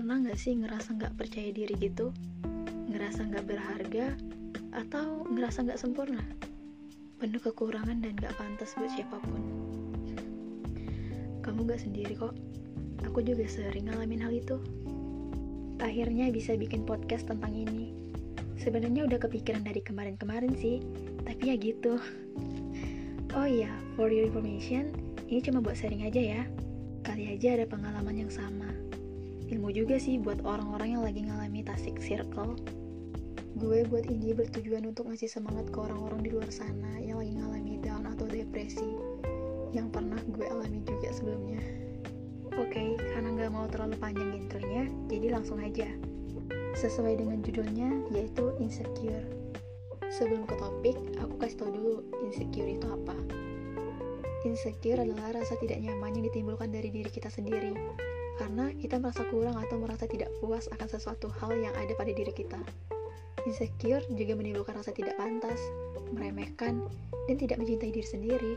pernah 0.00 0.16
gak 0.24 0.40
sih 0.40 0.56
ngerasa 0.56 0.96
gak 0.96 1.12
percaya 1.20 1.52
diri 1.52 1.76
gitu? 1.76 2.08
Ngerasa 2.88 3.20
gak 3.36 3.44
berharga? 3.44 4.16
Atau 4.72 5.28
ngerasa 5.28 5.68
gak 5.68 5.76
sempurna? 5.76 6.24
Penuh 7.20 7.36
kekurangan 7.36 8.00
dan 8.00 8.16
gak 8.16 8.32
pantas 8.40 8.72
buat 8.80 8.88
siapa 8.96 9.20
pun. 9.20 9.44
Kamu 11.44 11.68
gak 11.68 11.84
sendiri 11.84 12.16
kok. 12.16 12.32
Aku 13.04 13.20
juga 13.20 13.44
sering 13.44 13.92
ngalamin 13.92 14.24
hal 14.24 14.32
itu. 14.32 14.56
Akhirnya 15.84 16.32
bisa 16.32 16.56
bikin 16.56 16.88
podcast 16.88 17.28
tentang 17.28 17.52
ini. 17.52 17.92
Sebenarnya 18.56 19.04
udah 19.04 19.20
kepikiran 19.20 19.68
dari 19.68 19.84
kemarin-kemarin 19.84 20.56
sih, 20.56 20.80
tapi 21.28 21.52
ya 21.52 21.60
gitu. 21.60 22.00
Oh 23.36 23.44
iya, 23.44 23.68
for 24.00 24.08
your 24.08 24.24
information, 24.24 24.96
ini 25.28 25.44
cuma 25.44 25.60
buat 25.60 25.76
sharing 25.76 26.08
aja 26.08 26.40
ya. 26.40 26.42
Kali 27.04 27.36
aja 27.36 27.60
ada 27.60 27.68
pengalaman 27.68 28.16
yang 28.16 28.32
sama 28.32 28.80
ilmu 29.50 29.74
juga 29.74 29.98
sih 29.98 30.22
buat 30.22 30.46
orang-orang 30.46 30.94
yang 30.94 31.02
lagi 31.02 31.26
ngalami 31.26 31.66
toxic 31.66 31.98
circle 31.98 32.54
gue 33.58 33.82
buat 33.90 34.06
ini 34.06 34.30
bertujuan 34.30 34.86
untuk 34.86 35.10
ngasih 35.10 35.26
semangat 35.26 35.68
ke 35.74 35.78
orang-orang 35.82 36.22
di 36.22 36.30
luar 36.30 36.46
sana 36.54 37.02
yang 37.02 37.18
lagi 37.18 37.34
ngalami 37.34 37.82
down 37.82 38.06
atau 38.06 38.24
depresi 38.30 38.94
yang 39.74 39.90
pernah 39.90 40.18
gue 40.30 40.46
alami 40.46 40.82
juga 40.86 41.10
sebelumnya. 41.10 41.58
Oke 42.58 42.70
okay, 42.72 42.88
karena 43.14 43.34
nggak 43.34 43.50
mau 43.54 43.66
terlalu 43.66 43.98
panjang 43.98 44.30
intronya 44.38 44.86
jadi 45.10 45.26
langsung 45.34 45.58
aja. 45.58 45.86
Sesuai 46.78 47.18
dengan 47.18 47.42
judulnya 47.42 47.90
yaitu 48.14 48.54
insecure. 48.62 49.26
Sebelum 50.10 50.46
ke 50.46 50.54
topik 50.58 50.96
aku 51.18 51.34
kasih 51.38 51.58
tau 51.58 51.70
dulu 51.74 52.06
insecure 52.26 52.70
itu 52.70 52.86
apa. 52.86 53.18
Insecure 54.46 55.04
adalah 55.04 55.36
rasa 55.36 55.58
tidak 55.58 55.82
nyaman 55.82 56.16
yang 56.16 56.24
ditimbulkan 56.32 56.70
dari 56.72 56.88
diri 56.88 57.10
kita 57.12 57.28
sendiri 57.28 57.76
karena 58.40 58.72
kita 58.80 58.96
merasa 58.96 59.20
kurang 59.28 59.60
atau 59.60 59.76
merasa 59.76 60.08
tidak 60.08 60.32
puas 60.40 60.64
akan 60.72 60.88
sesuatu 60.88 61.28
hal 61.28 61.52
yang 61.52 61.76
ada 61.76 61.92
pada 61.92 62.08
diri 62.08 62.32
kita. 62.32 62.56
Insecure 63.44 64.00
juga 64.16 64.32
menimbulkan 64.32 64.80
rasa 64.80 64.96
tidak 64.96 65.20
pantas, 65.20 65.60
meremehkan, 66.16 66.88
dan 67.28 67.36
tidak 67.36 67.60
mencintai 67.60 67.92
diri 67.92 68.08
sendiri, 68.08 68.52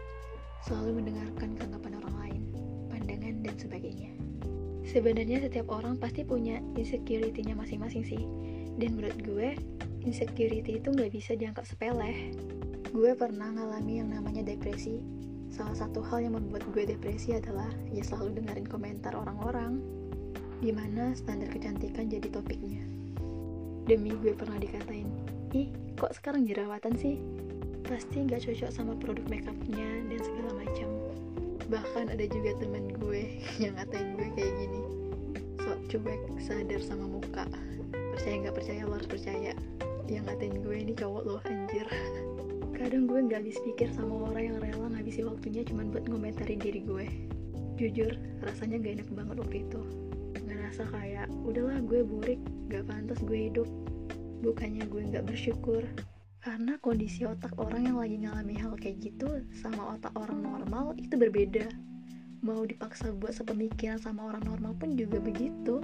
selalu 0.63 1.03
mendengarkan 1.03 1.59
keanggapan 1.59 1.99
orang 1.99 2.15
lain, 2.15 2.41
pandangan, 2.87 3.35
dan 3.43 3.55
sebagainya. 3.59 4.11
Sebenarnya 4.87 5.43
setiap 5.43 5.67
orang 5.67 5.99
pasti 5.99 6.23
punya 6.23 6.63
insecurity-nya 6.79 7.55
masing-masing 7.55 8.07
sih, 8.07 8.23
dan 8.79 8.95
menurut 8.95 9.19
gue, 9.19 9.55
insecurity 10.07 10.79
itu 10.79 10.87
nggak 10.91 11.11
bisa 11.11 11.35
dianggap 11.35 11.67
sepele. 11.67 12.31
Gue 12.91 13.15
pernah 13.19 13.51
ngalami 13.51 13.99
yang 13.99 14.11
namanya 14.11 14.47
depresi, 14.47 14.99
Salah 15.53 15.77
satu 15.77 16.01
hal 16.09 16.25
yang 16.25 16.33
membuat 16.33 16.65
gue 16.73 16.81
depresi 16.81 17.37
adalah 17.37 17.69
ya 17.93 18.01
selalu 18.01 18.41
dengerin 18.41 18.65
komentar 18.65 19.13
orang-orang. 19.13 19.77
Di 20.57 20.73
mana 20.73 21.13
standar 21.13 21.53
kecantikan 21.53 22.09
jadi 22.09 22.25
topiknya. 22.33 22.81
Demi 23.85 24.17
gue 24.17 24.33
pernah 24.33 24.57
dikatain 24.57 25.05
Ih, 25.53 25.69
kok 25.93 26.09
sekarang 26.17 26.49
jerawatan 26.49 26.97
sih? 26.97 27.21
Pasti 27.85 28.25
gak 28.25 28.41
cocok 28.41 28.71
sama 28.73 28.97
produk 28.97 29.21
makeupnya 29.29 29.85
dan 30.09 30.19
segala 30.25 30.57
macam. 30.57 30.89
Bahkan 31.69 32.09
ada 32.09 32.25
juga 32.25 32.57
temen 32.57 32.89
gue 32.97 33.37
yang 33.61 33.77
ngatain 33.77 34.17
gue 34.17 34.27
kayak 34.33 34.53
gini 34.57 34.81
Sok 35.61 35.79
cuek, 35.93 36.21
sadar 36.41 36.81
sama 36.81 37.05
muka. 37.05 37.45
Percaya 37.93 38.49
gak 38.49 38.57
percaya, 38.57 38.81
lo 38.89 38.97
harus 38.97 39.05
percaya. 39.05 39.53
Yang 40.09 40.23
ngatain 40.33 40.55
gue 40.65 40.75
ini 40.81 40.93
cowok 40.97 41.21
loh, 41.29 41.39
anjir 41.45 41.85
Kadang 42.83 43.07
gue 43.07 43.15
gak 43.31 43.47
habis 43.47 43.55
pikir 43.63 43.87
sama 43.95 44.27
orang 44.27 44.43
yang 44.43 44.57
rela 44.59 44.91
ngabisi 44.91 45.23
waktunya 45.23 45.63
cuma 45.63 45.87
buat 45.87 46.03
ngomentarin 46.03 46.59
diri 46.59 46.83
gue. 46.83 47.07
Jujur, 47.79 48.11
rasanya 48.43 48.75
gak 48.83 48.99
enak 48.99 49.09
banget 49.15 49.35
waktu 49.39 49.57
itu. 49.63 49.81
Ngerasa 50.43 50.91
kayak, 50.91 51.31
udahlah 51.47 51.79
gue 51.79 52.03
burik, 52.03 52.43
gak 52.67 52.83
pantas 52.91 53.23
gue 53.23 53.47
hidup. 53.47 53.71
Bukannya 54.43 54.83
gue 54.91 54.99
gak 55.15 55.23
bersyukur. 55.23 55.79
Karena 56.43 56.75
kondisi 56.83 57.23
otak 57.23 57.55
orang 57.55 57.87
yang 57.87 57.97
lagi 58.03 58.19
ngalami 58.19 58.55
hal 58.59 58.75
kayak 58.75 58.99
gitu 58.99 59.31
sama 59.63 59.95
otak 59.95 60.11
orang 60.19 60.43
normal 60.43 60.91
itu 60.99 61.15
berbeda. 61.15 61.71
Mau 62.43 62.67
dipaksa 62.67 63.15
buat 63.15 63.31
sepemikiran 63.31 63.95
sama 63.95 64.27
orang 64.27 64.43
normal 64.43 64.75
pun 64.75 64.99
juga 64.99 65.23
begitu. 65.23 65.79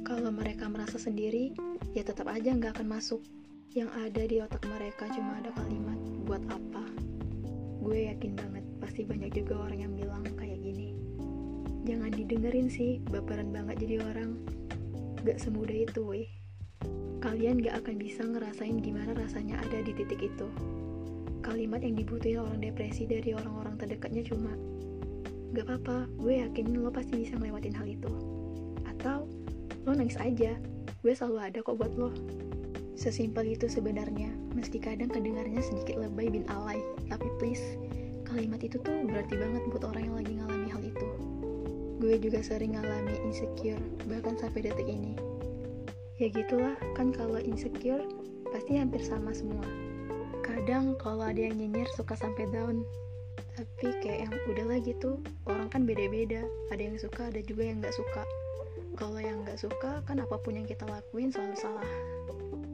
Kalau 0.00 0.32
mereka 0.32 0.64
merasa 0.72 0.96
sendiri, 0.96 1.52
ya 1.92 2.00
tetap 2.00 2.24
aja 2.32 2.56
gak 2.56 2.80
akan 2.80 2.88
masuk 2.88 3.20
yang 3.76 3.92
ada 4.00 4.24
di 4.24 4.40
otak 4.40 4.64
mereka 4.64 5.04
cuma 5.12 5.36
ada 5.44 5.52
kalimat 5.52 6.00
buat 6.24 6.40
apa? 6.48 6.84
Gue 7.84 8.08
yakin 8.08 8.32
banget 8.32 8.64
pasti 8.80 9.04
banyak 9.04 9.28
juga 9.36 9.68
orang 9.68 9.84
yang 9.84 9.92
bilang 9.92 10.24
kayak 10.40 10.56
gini. 10.64 10.96
Jangan 11.84 12.08
didengerin 12.16 12.72
sih 12.72 12.96
baperan 13.12 13.52
banget 13.52 13.84
jadi 13.84 14.00
orang. 14.08 14.40
Gak 15.20 15.36
semudah 15.36 15.84
itu 15.84 16.00
weh. 16.00 16.28
Kalian 17.20 17.60
gak 17.60 17.84
akan 17.84 18.00
bisa 18.00 18.24
ngerasain 18.24 18.80
gimana 18.80 19.12
rasanya 19.12 19.60
ada 19.60 19.84
di 19.84 19.92
titik 19.92 20.20
itu. 20.24 20.48
Kalimat 21.44 21.84
yang 21.84 21.92
dibutuhin 21.92 22.40
orang 22.40 22.64
depresi 22.64 23.04
dari 23.04 23.36
orang-orang 23.36 23.76
terdekatnya 23.76 24.24
cuma 24.24 24.56
gak 25.52 25.68
apa-apa 25.68 26.08
gue 26.16 26.40
yakin 26.40 26.72
lo 26.72 26.88
pasti 26.88 27.20
bisa 27.20 27.36
ngelewatin 27.36 27.76
hal 27.76 27.84
itu. 27.84 28.12
Atau 28.88 29.28
lo 29.84 29.92
nangis 29.92 30.16
aja 30.16 30.56
gue 31.04 31.12
selalu 31.12 31.52
ada 31.52 31.58
kok 31.60 31.76
buat 31.76 31.92
lo 32.00 32.10
Sesimpel 32.98 33.54
itu 33.54 33.70
sebenarnya, 33.70 34.26
meski 34.58 34.82
kadang 34.82 35.06
kedengarnya 35.06 35.62
sedikit 35.62 36.02
lebay 36.02 36.34
bin 36.34 36.42
alay, 36.50 36.82
tapi 37.06 37.30
please, 37.38 37.78
kalimat 38.26 38.58
itu 38.58 38.74
tuh 38.82 39.06
berarti 39.06 39.38
banget 39.38 39.62
buat 39.70 39.86
orang 39.86 40.10
yang 40.10 40.16
lagi 40.18 40.32
ngalami 40.34 40.66
hal 40.66 40.82
itu. 40.82 41.06
Gue 42.02 42.18
juga 42.18 42.42
sering 42.42 42.74
ngalami 42.74 43.14
insecure, 43.22 43.78
bahkan 44.10 44.34
sampai 44.34 44.66
detik 44.66 44.90
ini. 44.90 45.14
Ya 46.18 46.26
gitulah, 46.26 46.74
kan 46.98 47.14
kalau 47.14 47.38
insecure, 47.38 48.02
pasti 48.50 48.82
hampir 48.82 48.98
sama 49.06 49.30
semua. 49.30 49.62
Kadang 50.42 50.98
kalau 50.98 51.22
ada 51.22 51.38
yang 51.38 51.54
nyinyir 51.54 51.86
suka 51.94 52.18
sampai 52.18 52.50
down, 52.50 52.82
tapi 53.54 53.94
kayak 54.02 54.26
yang 54.26 54.34
udahlah 54.50 54.82
gitu, 54.82 55.22
orang 55.46 55.70
kan 55.70 55.86
beda-beda, 55.86 56.42
ada 56.74 56.82
yang 56.82 56.98
suka, 56.98 57.30
ada 57.30 57.38
juga 57.46 57.62
yang 57.62 57.78
gak 57.78 57.94
suka. 57.94 58.26
Kalau 58.98 59.22
yang 59.22 59.46
gak 59.46 59.62
suka, 59.62 60.02
kan 60.02 60.18
apa 60.18 60.34
pun 60.42 60.58
yang 60.58 60.66
kita 60.66 60.82
lakuin 60.82 61.30
selalu 61.30 61.54
salah 61.54 61.86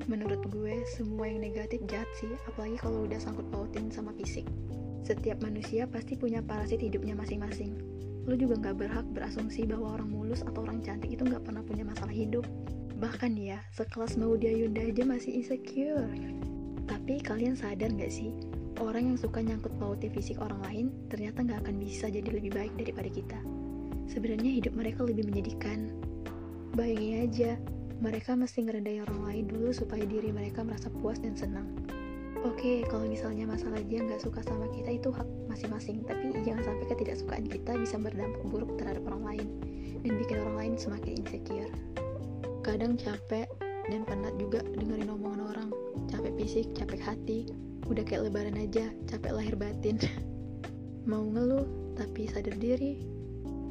menurut 0.07 0.41
gue 0.53 0.85
semua 0.95 1.29
yang 1.29 1.41
negatif 1.41 1.81
jahat 1.89 2.09
sih 2.19 2.31
apalagi 2.49 2.77
kalau 2.81 3.09
udah 3.09 3.19
sangkut 3.21 3.47
pautin 3.53 3.89
sama 3.89 4.13
fisik. 4.17 4.45
Setiap 5.05 5.45
manusia 5.45 5.85
pasti 5.85 6.17
punya 6.17 6.41
parasit 6.41 6.81
hidupnya 6.81 7.13
masing-masing. 7.13 7.77
Lo 8.25 8.33
juga 8.41 8.57
gak 8.57 8.81
berhak 8.81 9.05
berasumsi 9.13 9.69
bahwa 9.69 10.01
orang 10.01 10.09
mulus 10.09 10.41
atau 10.41 10.65
orang 10.65 10.81
cantik 10.81 11.13
itu 11.13 11.29
gak 11.29 11.45
pernah 11.45 11.61
punya 11.61 11.85
masalah 11.85 12.13
hidup. 12.13 12.49
Bahkan 12.97 13.37
ya 13.37 13.61
sekelas 13.77 14.17
Maudia 14.17 14.49
Yunda 14.49 14.81
aja 14.81 15.05
masih 15.05 15.45
insecure. 15.45 16.09
Tapi 16.89 17.21
kalian 17.21 17.53
sadar 17.53 17.93
gak 17.93 18.13
sih 18.13 18.33
orang 18.83 19.15
yang 19.15 19.19
suka 19.21 19.39
nyangkut 19.39 19.71
pautin 19.79 20.11
fisik 20.11 20.41
orang 20.43 20.59
lain 20.67 20.87
ternyata 21.13 21.47
gak 21.47 21.63
akan 21.69 21.77
bisa 21.79 22.09
jadi 22.11 22.27
lebih 22.27 22.57
baik 22.57 22.73
daripada 22.81 23.11
kita. 23.13 23.39
Sebenarnya 24.09 24.51
hidup 24.57 24.73
mereka 24.73 25.05
lebih 25.05 25.29
menyedihkan. 25.29 25.93
Bayangin 26.75 27.29
aja 27.29 27.51
mereka 28.05 28.37
mesti 28.37 28.69
ngerendahin 28.69 29.09
orang 29.09 29.21
lain 29.25 29.45
dulu 29.49 29.73
supaya 29.73 30.05
diri 30.05 30.29
mereka 30.29 30.61
merasa 30.61 30.93
puas 30.93 31.17
dan 31.25 31.33
senang. 31.33 31.65
Oke, 32.45 32.61
okay, 32.61 32.79
kalau 32.85 33.09
misalnya 33.09 33.49
masalah 33.49 33.81
dia 33.81 34.05
nggak 34.05 34.21
suka 34.21 34.45
sama 34.45 34.69
kita 34.77 35.01
itu 35.01 35.09
hak 35.09 35.25
masing-masing, 35.49 36.05
tapi 36.05 36.37
jangan 36.45 36.61
sampai 36.69 36.85
ketidaksukaan 36.93 37.49
kita 37.49 37.73
bisa 37.81 37.97
berdampak 37.97 38.45
buruk 38.53 38.77
terhadap 38.77 39.01
orang 39.09 39.25
lain 39.25 39.49
dan 40.05 40.13
bikin 40.21 40.37
orang 40.45 40.57
lain 40.61 40.73
semakin 40.77 41.25
insecure. 41.25 41.73
Kadang 42.61 43.01
capek 43.01 43.49
dan 43.89 44.05
penat 44.05 44.37
juga 44.37 44.61
dengerin 44.77 45.09
omongan 45.09 45.41
orang, 45.41 45.69
capek 46.13 46.37
fisik, 46.37 46.67
capek 46.77 47.01
hati, 47.01 47.49
udah 47.89 48.05
kayak 48.05 48.29
lebaran 48.29 48.61
aja, 48.61 48.93
capek 49.09 49.33
lahir 49.33 49.57
batin. 49.57 49.97
Mau 51.09 51.25
ngeluh, 51.25 51.97
tapi 51.97 52.29
sadar 52.29 52.61
diri, 52.61 53.01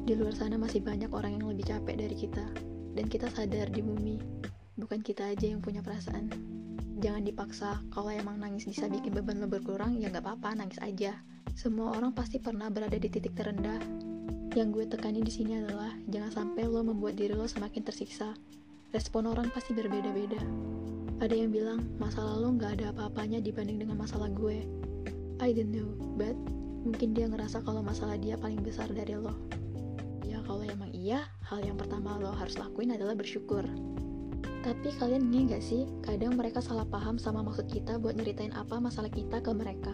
di 0.02 0.18
luar 0.18 0.34
sana 0.34 0.58
masih 0.58 0.82
banyak 0.82 1.14
orang 1.14 1.38
yang 1.38 1.46
lebih 1.54 1.70
capek 1.70 1.94
dari 1.94 2.18
kita 2.18 2.73
dan 2.94 3.10
kita 3.10 3.26
sadar 3.30 3.68
di 3.68 3.82
bumi 3.82 4.16
bukan 4.74 5.02
kita 5.02 5.30
aja 5.30 5.50
yang 5.50 5.62
punya 5.62 5.82
perasaan. 5.82 6.30
Jangan 6.98 7.22
dipaksa 7.26 7.82
kalau 7.90 8.10
emang 8.10 8.38
nangis 8.38 8.66
bisa 8.66 8.86
bikin 8.86 9.14
beban 9.14 9.42
lo 9.42 9.50
berkurang 9.50 9.98
ya 9.98 10.10
nggak 10.10 10.24
apa-apa 10.24 10.54
nangis 10.62 10.78
aja. 10.82 11.18
Semua 11.54 11.94
orang 11.94 12.14
pasti 12.14 12.42
pernah 12.42 12.70
berada 12.70 12.98
di 12.98 13.06
titik 13.06 13.34
terendah. 13.38 13.78
Yang 14.54 14.68
gue 14.70 14.84
tekani 14.94 15.20
di 15.22 15.30
sini 15.34 15.58
adalah 15.58 15.90
jangan 16.06 16.30
sampai 16.30 16.66
lo 16.70 16.82
membuat 16.86 17.18
diri 17.18 17.34
lo 17.34 17.46
semakin 17.46 17.82
tersiksa. 17.82 18.34
Respon 18.94 19.26
orang 19.26 19.50
pasti 19.50 19.74
berbeda-beda. 19.74 20.38
Ada 21.18 21.34
yang 21.34 21.50
bilang 21.50 21.82
masalah 21.98 22.38
lo 22.38 22.54
nggak 22.54 22.78
ada 22.78 22.94
apa-apanya 22.94 23.42
dibanding 23.42 23.82
dengan 23.82 23.98
masalah 23.98 24.30
gue. 24.30 24.62
I 25.42 25.50
don't 25.50 25.74
know 25.74 25.90
but 26.14 26.34
mungkin 26.86 27.14
dia 27.14 27.26
ngerasa 27.26 27.62
kalau 27.66 27.82
masalah 27.82 28.14
dia 28.18 28.38
paling 28.38 28.62
besar 28.62 28.86
dari 28.90 29.18
lo. 29.18 29.34
Kalau 30.44 30.60
emang 30.60 30.92
iya, 31.04 31.20
hal 31.52 31.60
yang 31.60 31.76
pertama 31.76 32.16
lo 32.16 32.32
harus 32.32 32.56
lakuin 32.56 32.96
adalah 32.96 33.12
bersyukur. 33.12 33.60
Tapi 34.64 34.88
kalian 34.96 35.28
nge 35.28 35.40
gak 35.52 35.60
sih, 35.60 35.84
kadang 36.00 36.40
mereka 36.40 36.64
salah 36.64 36.88
paham 36.88 37.20
sama 37.20 37.44
maksud 37.44 37.68
kita 37.68 38.00
buat 38.00 38.16
nyeritain 38.16 38.56
apa 38.56 38.80
masalah 38.80 39.12
kita 39.12 39.44
ke 39.44 39.52
mereka. 39.52 39.92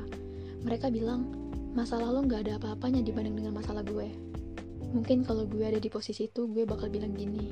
Mereka 0.62 0.94
bilang, 0.94 1.26
masalah 1.74 2.14
lo 2.14 2.22
gak 2.22 2.46
ada 2.46 2.62
apa-apanya 2.62 3.02
dibanding 3.02 3.34
dengan 3.42 3.58
masalah 3.58 3.82
gue. 3.82 4.06
Mungkin 4.94 5.26
kalau 5.26 5.50
gue 5.50 5.66
ada 5.66 5.82
di 5.82 5.90
posisi 5.90 6.30
itu, 6.30 6.46
gue 6.46 6.62
bakal 6.62 6.86
bilang 6.86 7.18
gini, 7.18 7.50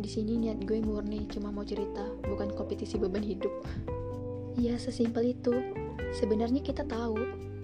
Di 0.00 0.08
sini 0.08 0.40
niat 0.40 0.64
gue 0.66 0.82
murni 0.82 1.28
cuma 1.30 1.52
mau 1.54 1.62
cerita, 1.62 2.02
bukan 2.26 2.50
kompetisi 2.58 2.98
beban 2.98 3.22
hidup. 3.22 3.52
Iya, 4.58 4.80
sesimpel 4.80 5.38
itu. 5.38 5.54
Sebenarnya 6.16 6.64
kita 6.64 6.88
tahu, 6.88 7.20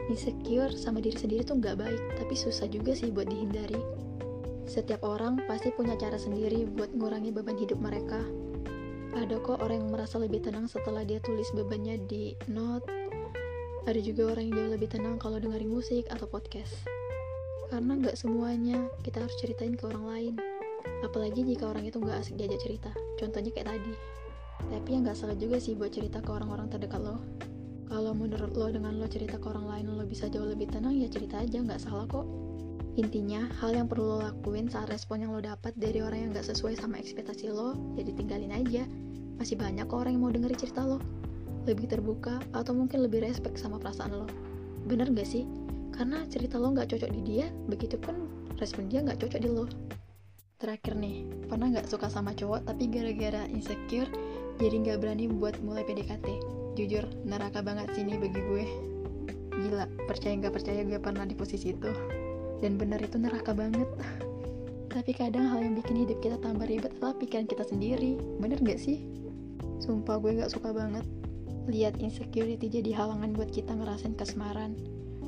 insecure 0.07 0.71
sama 0.77 1.03
diri 1.03 1.19
sendiri 1.19 1.43
tuh 1.43 1.59
nggak 1.59 1.81
baik, 1.81 2.03
tapi 2.15 2.37
susah 2.39 2.71
juga 2.71 2.95
sih 2.95 3.11
buat 3.11 3.27
dihindari. 3.27 4.06
Setiap 4.67 5.07
orang 5.07 5.39
pasti 5.47 5.71
punya 5.71 5.95
cara 5.95 6.19
sendiri 6.19 6.67
buat 6.67 6.91
ngurangi 6.91 7.31
beban 7.31 7.55
hidup 7.55 7.79
mereka. 7.79 8.19
Ada 9.15 9.39
kok 9.39 9.63
orang 9.63 9.87
yang 9.87 9.91
merasa 9.95 10.19
lebih 10.19 10.43
tenang 10.43 10.67
setelah 10.67 11.07
dia 11.07 11.23
tulis 11.23 11.47
bebannya 11.55 12.03
di 12.11 12.35
note. 12.51 12.85
Ada 13.87 14.03
juga 14.03 14.35
orang 14.35 14.51
yang 14.51 14.55
jauh 14.59 14.71
lebih 14.75 14.89
tenang 14.91 15.17
kalau 15.23 15.39
dengerin 15.39 15.71
musik 15.71 16.11
atau 16.11 16.27
podcast. 16.27 16.83
Karena 17.71 17.95
nggak 17.95 18.19
semuanya 18.19 18.91
kita 19.07 19.23
harus 19.23 19.39
ceritain 19.39 19.79
ke 19.79 19.87
orang 19.87 20.05
lain. 20.05 20.35
Apalagi 21.07 21.47
jika 21.47 21.71
orang 21.71 21.87
itu 21.87 22.03
nggak 22.03 22.27
asik 22.27 22.35
diajak 22.35 22.59
cerita. 22.59 22.91
Contohnya 23.23 23.55
kayak 23.55 23.71
tadi. 23.71 23.95
Tapi 24.67 24.89
yang 24.91 25.07
nggak 25.07 25.15
salah 25.15 25.39
juga 25.39 25.63
sih 25.63 25.79
buat 25.79 25.95
cerita 25.95 26.19
ke 26.19 26.31
orang-orang 26.35 26.67
terdekat 26.67 26.99
lo. 26.99 27.23
Kalau 27.87 28.13
menurut 28.19 28.51
lo 28.59 28.67
dengan 28.67 28.99
lo 28.99 29.07
cerita 29.07 29.39
ke 29.39 29.47
orang 29.47 29.71
lain 29.71 29.95
lo 29.95 30.03
bisa 30.03 30.27
jauh 30.27 30.51
lebih 30.51 30.67
tenang 30.67 30.99
ya 30.99 31.07
cerita 31.07 31.39
aja 31.39 31.63
nggak 31.63 31.79
salah 31.79 32.11
kok. 32.11 32.46
Intinya, 32.97 33.45
hal 33.61 33.77
yang 33.77 33.93
perlu 33.93 34.09
lo 34.09 34.19
lakuin 34.25 34.73
saat 34.73 34.89
respon 34.89 35.21
yang 35.21 35.37
lo 35.37 35.45
dapat 35.45 35.77
dari 35.77 36.01
orang 36.01 36.17
yang 36.17 36.31
gak 36.33 36.49
sesuai 36.49 36.81
sama 36.81 36.97
ekspektasi 36.97 37.53
lo, 37.53 37.77
ya 37.93 38.01
ditinggalin 38.01 38.49
aja. 38.57 38.89
Masih 39.37 39.61
banyak 39.61 39.85
kok 39.85 40.01
orang 40.01 40.17
yang 40.17 40.25
mau 40.25 40.33
dengerin 40.33 40.57
cerita 40.57 40.81
lo. 40.81 40.97
Lebih 41.69 41.93
terbuka, 41.93 42.41
atau 42.57 42.73
mungkin 42.73 43.05
lebih 43.05 43.21
respect 43.21 43.61
sama 43.61 43.77
perasaan 43.77 44.17
lo. 44.17 44.25
Bener 44.89 45.13
gak 45.13 45.29
sih? 45.29 45.45
Karena 45.93 46.25
cerita 46.33 46.57
lo 46.57 46.73
gak 46.73 46.89
cocok 46.89 47.13
di 47.13 47.21
dia, 47.21 47.53
begitupun 47.69 48.17
respon 48.57 48.89
dia 48.89 49.05
gak 49.05 49.21
cocok 49.21 49.41
di 49.45 49.51
lo. 49.53 49.69
Terakhir 50.57 50.97
nih, 50.97 51.29
pernah 51.53 51.69
gak 51.77 51.93
suka 51.93 52.09
sama 52.09 52.33
cowok 52.33 52.65
tapi 52.65 52.89
gara-gara 52.89 53.45
insecure, 53.53 54.09
jadi 54.57 54.73
gak 54.89 55.05
berani 55.05 55.29
buat 55.29 55.61
mulai 55.61 55.85
PDKT? 55.85 56.33
Jujur, 56.81 57.05
neraka 57.29 57.61
banget 57.61 57.93
sih 57.93 58.09
ini 58.09 58.17
bagi 58.17 58.41
gue. 58.41 58.65
Gila, 59.53 59.85
percaya 60.09 60.33
gak 60.41 60.57
percaya 60.57 60.81
gue 60.81 60.97
pernah 60.97 61.29
di 61.29 61.37
posisi 61.37 61.77
itu 61.77 62.25
dan 62.65 62.81
benar 62.81 63.01
itu 63.03 63.17
neraka 63.21 63.53
banget. 63.53 63.89
Tapi 64.97 65.13
kadang 65.13 65.53
hal 65.53 65.61
yang 65.61 65.77
bikin 65.77 66.09
hidup 66.09 66.19
kita 66.25 66.41
tambah 66.41 66.65
ribet 66.65 66.93
adalah 66.97 67.17
pikiran 67.21 67.45
kita 67.45 67.69
sendiri. 67.69 68.17
Bener 68.41 68.57
gak 68.65 68.81
sih? 68.81 69.17
sumpah 69.81 70.17
gue 70.21 70.41
gak 70.41 70.53
suka 70.53 70.73
banget 70.73 71.05
lihat 71.67 71.99
insecurity 71.99 72.71
jadi 72.71 72.95
halangan 72.95 73.35
buat 73.35 73.51
kita 73.51 73.75
ngerasain 73.75 74.15
kesemaran. 74.15 74.79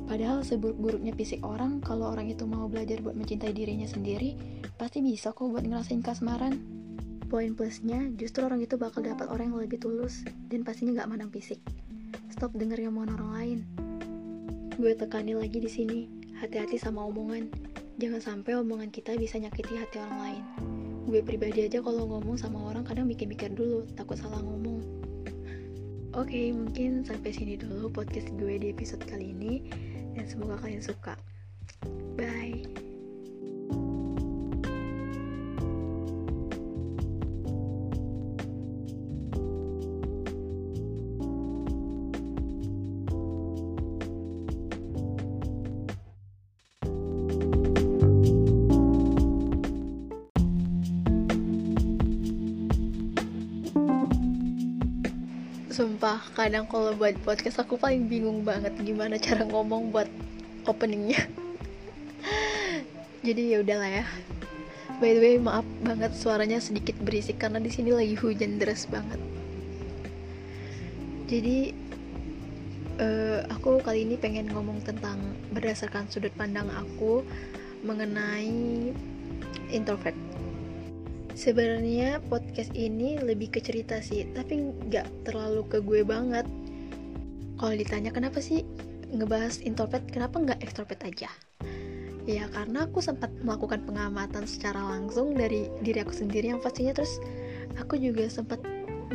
Padahal 0.07 0.41
seburuk-buruknya 0.41 1.13
fisik 1.13 1.43
orang 1.45 1.83
kalau 1.83 2.15
orang 2.15 2.31
itu 2.31 2.47
mau 2.47 2.65
belajar 2.65 2.97
buat 3.03 3.13
mencintai 3.13 3.53
dirinya 3.53 3.85
sendiri 3.85 4.39
pasti 4.79 5.03
bisa 5.03 5.35
kok 5.35 5.51
buat 5.51 5.67
ngerasain 5.67 6.01
kasmaran 6.01 6.55
poin 7.29 7.53
plusnya 7.53 8.09
justru 8.17 8.41
orang 8.41 8.63
itu 8.63 8.73
bakal 8.73 9.05
dapat 9.05 9.29
orang 9.29 9.53
yang 9.53 9.59
lebih 9.61 9.77
tulus 9.77 10.25
dan 10.49 10.65
pastinya 10.65 11.03
gak 11.03 11.09
mandang 11.13 11.29
fisik. 11.29 11.61
Stop 12.33 12.55
denger 12.55 12.87
mau 12.89 13.05
orang 13.05 13.31
lain. 13.35 13.59
Gue 14.79 14.95
tekanin 14.95 15.37
lagi 15.37 15.59
di 15.59 15.69
sini 15.69 16.18
hati-hati 16.39 16.79
sama 16.79 17.03
omongan. 17.03 17.51
Jangan 17.99 18.23
sampai 18.23 18.55
omongan 18.55 18.89
kita 18.89 19.19
bisa 19.19 19.35
nyakiti 19.35 19.75
hati 19.75 19.99
orang 19.99 20.19
lain. 20.23 20.43
Gue 21.03 21.19
pribadi 21.19 21.67
aja 21.67 21.83
kalau 21.83 22.07
ngomong 22.07 22.39
sama 22.39 22.63
orang 22.71 22.87
kadang 22.87 23.11
mikir-mikir 23.11 23.51
dulu, 23.51 23.83
takut 23.99 24.15
salah 24.15 24.39
ngomong. 24.39 24.79
Oke, 26.17 26.31
okay, 26.31 26.45
mungkin 26.55 27.03
sampai 27.05 27.29
sini 27.35 27.59
dulu 27.59 27.91
podcast 27.91 28.31
gue 28.39 28.55
di 28.57 28.71
episode 28.71 29.03
kali 29.05 29.35
ini 29.35 29.67
dan 30.15 30.25
semoga 30.25 30.57
kalian 30.63 30.81
suka. 30.81 31.19
Kadang 56.33 56.65
kalau 56.69 56.93
buat 56.93 57.17
podcast 57.25 57.61
aku 57.61 57.79
paling 57.79 58.05
bingung 58.09 58.45
banget 58.45 58.73
gimana 58.81 59.17
cara 59.17 59.45
ngomong 59.45 59.93
buat 59.93 60.09
openingnya. 60.69 61.25
Jadi 63.27 63.55
ya 63.55 63.63
udahlah 63.63 64.03
ya. 64.03 64.05
By 64.99 65.15
the 65.15 65.21
way, 65.23 65.35
maaf 65.39 65.63
banget 65.79 66.11
suaranya 66.11 66.59
sedikit 66.59 66.99
berisik 66.99 67.39
karena 67.39 67.63
di 67.63 67.71
sini 67.71 67.95
lagi 67.95 68.19
hujan 68.19 68.59
deras 68.59 68.83
banget. 68.89 69.19
Jadi 71.29 71.71
uh, 72.99 73.47
aku 73.47 73.79
kali 73.79 74.03
ini 74.03 74.19
pengen 74.19 74.51
ngomong 74.51 74.83
tentang 74.83 75.17
berdasarkan 75.55 76.11
sudut 76.11 76.35
pandang 76.35 76.67
aku 76.73 77.23
mengenai 77.81 78.91
introvert 79.71 80.17
sebenarnya 81.39 82.19
podcast 82.27 82.75
ini 82.75 83.15
lebih 83.15 83.47
ke 83.47 83.63
cerita 83.63 84.03
sih 84.03 84.27
tapi 84.35 84.59
nggak 84.59 85.23
terlalu 85.23 85.63
ke 85.71 85.79
gue 85.79 86.03
banget. 86.03 86.43
Kalau 87.55 87.75
ditanya 87.79 88.11
kenapa 88.11 88.43
sih 88.43 88.67
ngebahas 89.15 89.63
introvert 89.63 90.03
kenapa 90.11 90.35
nggak 90.35 90.59
extrovert 90.59 90.99
aja? 91.07 91.31
Ya 92.27 92.43
karena 92.51 92.91
aku 92.91 92.99
sempat 92.99 93.31
melakukan 93.39 93.87
pengamatan 93.87 94.43
secara 94.43 94.83
langsung 94.83 95.31
dari 95.31 95.71
diri 95.79 96.03
aku 96.03 96.11
sendiri 96.11 96.51
yang 96.51 96.59
pastinya. 96.59 96.91
Terus 96.91 97.23
aku 97.79 97.95
juga 97.95 98.27
sempat 98.27 98.59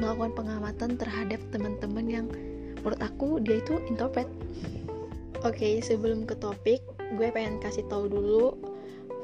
melakukan 0.00 0.32
pengamatan 0.32 0.97
terhadap 0.97 1.44
teman-teman 1.53 2.09
yang 2.09 2.26
menurut 2.81 3.05
aku 3.05 3.37
dia 3.37 3.61
itu 3.61 3.85
introvert. 3.85 4.32
Oke 5.44 5.61
okay, 5.61 5.75
sebelum 5.85 6.25
ke 6.25 6.32
topik 6.41 6.81
gue 7.21 7.29
pengen 7.29 7.61
kasih 7.61 7.85
tahu 7.93 8.09
dulu 8.09 8.56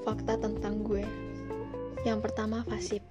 fakta 0.04 0.36
tentang 0.36 0.84
gue 0.84 1.29
yang 2.04 2.24
pertama 2.24 2.64
pasif. 2.64 3.04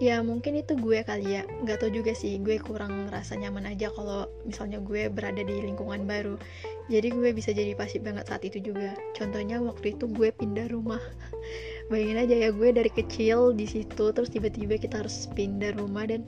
Ya 0.00 0.24
mungkin 0.24 0.56
itu 0.56 0.80
gue 0.80 1.04
kali 1.04 1.36
ya, 1.36 1.44
nggak 1.44 1.84
tau 1.84 1.92
juga 1.92 2.16
sih, 2.16 2.40
gue 2.40 2.56
kurang 2.56 3.12
rasa 3.12 3.36
nyaman 3.36 3.68
aja 3.68 3.92
kalau 3.92 4.24
misalnya 4.48 4.80
gue 4.80 5.12
berada 5.12 5.44
di 5.44 5.60
lingkungan 5.60 6.08
baru. 6.08 6.40
Jadi 6.88 7.12
gue 7.12 7.36
bisa 7.36 7.52
jadi 7.52 7.76
pasif 7.76 8.00
banget 8.00 8.32
saat 8.32 8.40
itu 8.48 8.64
juga. 8.64 8.96
Contohnya 9.12 9.60
waktu 9.60 9.92
itu 9.92 10.08
gue 10.08 10.32
pindah 10.32 10.72
rumah. 10.72 11.04
Bayangin 11.92 12.16
aja 12.16 12.48
ya 12.48 12.48
gue 12.48 12.72
dari 12.72 12.88
kecil 12.88 13.52
di 13.52 13.68
situ, 13.68 14.08
terus 14.16 14.32
tiba-tiba 14.32 14.80
kita 14.80 15.04
harus 15.04 15.28
pindah 15.36 15.76
rumah 15.76 16.08
dan 16.08 16.24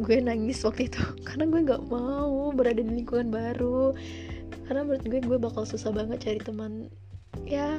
gue 0.00 0.16
nangis 0.16 0.64
waktu 0.64 0.88
itu 0.88 1.04
karena 1.28 1.44
gue 1.52 1.60
nggak 1.68 1.84
mau 1.92 2.48
berada 2.56 2.80
di 2.80 2.96
lingkungan 2.96 3.28
baru. 3.28 3.92
Karena 4.64 4.88
menurut 4.88 5.04
gue 5.04 5.20
gue 5.20 5.36
bakal 5.36 5.68
susah 5.68 5.92
banget 5.92 6.24
cari 6.24 6.40
teman. 6.40 6.88
Ya 7.44 7.76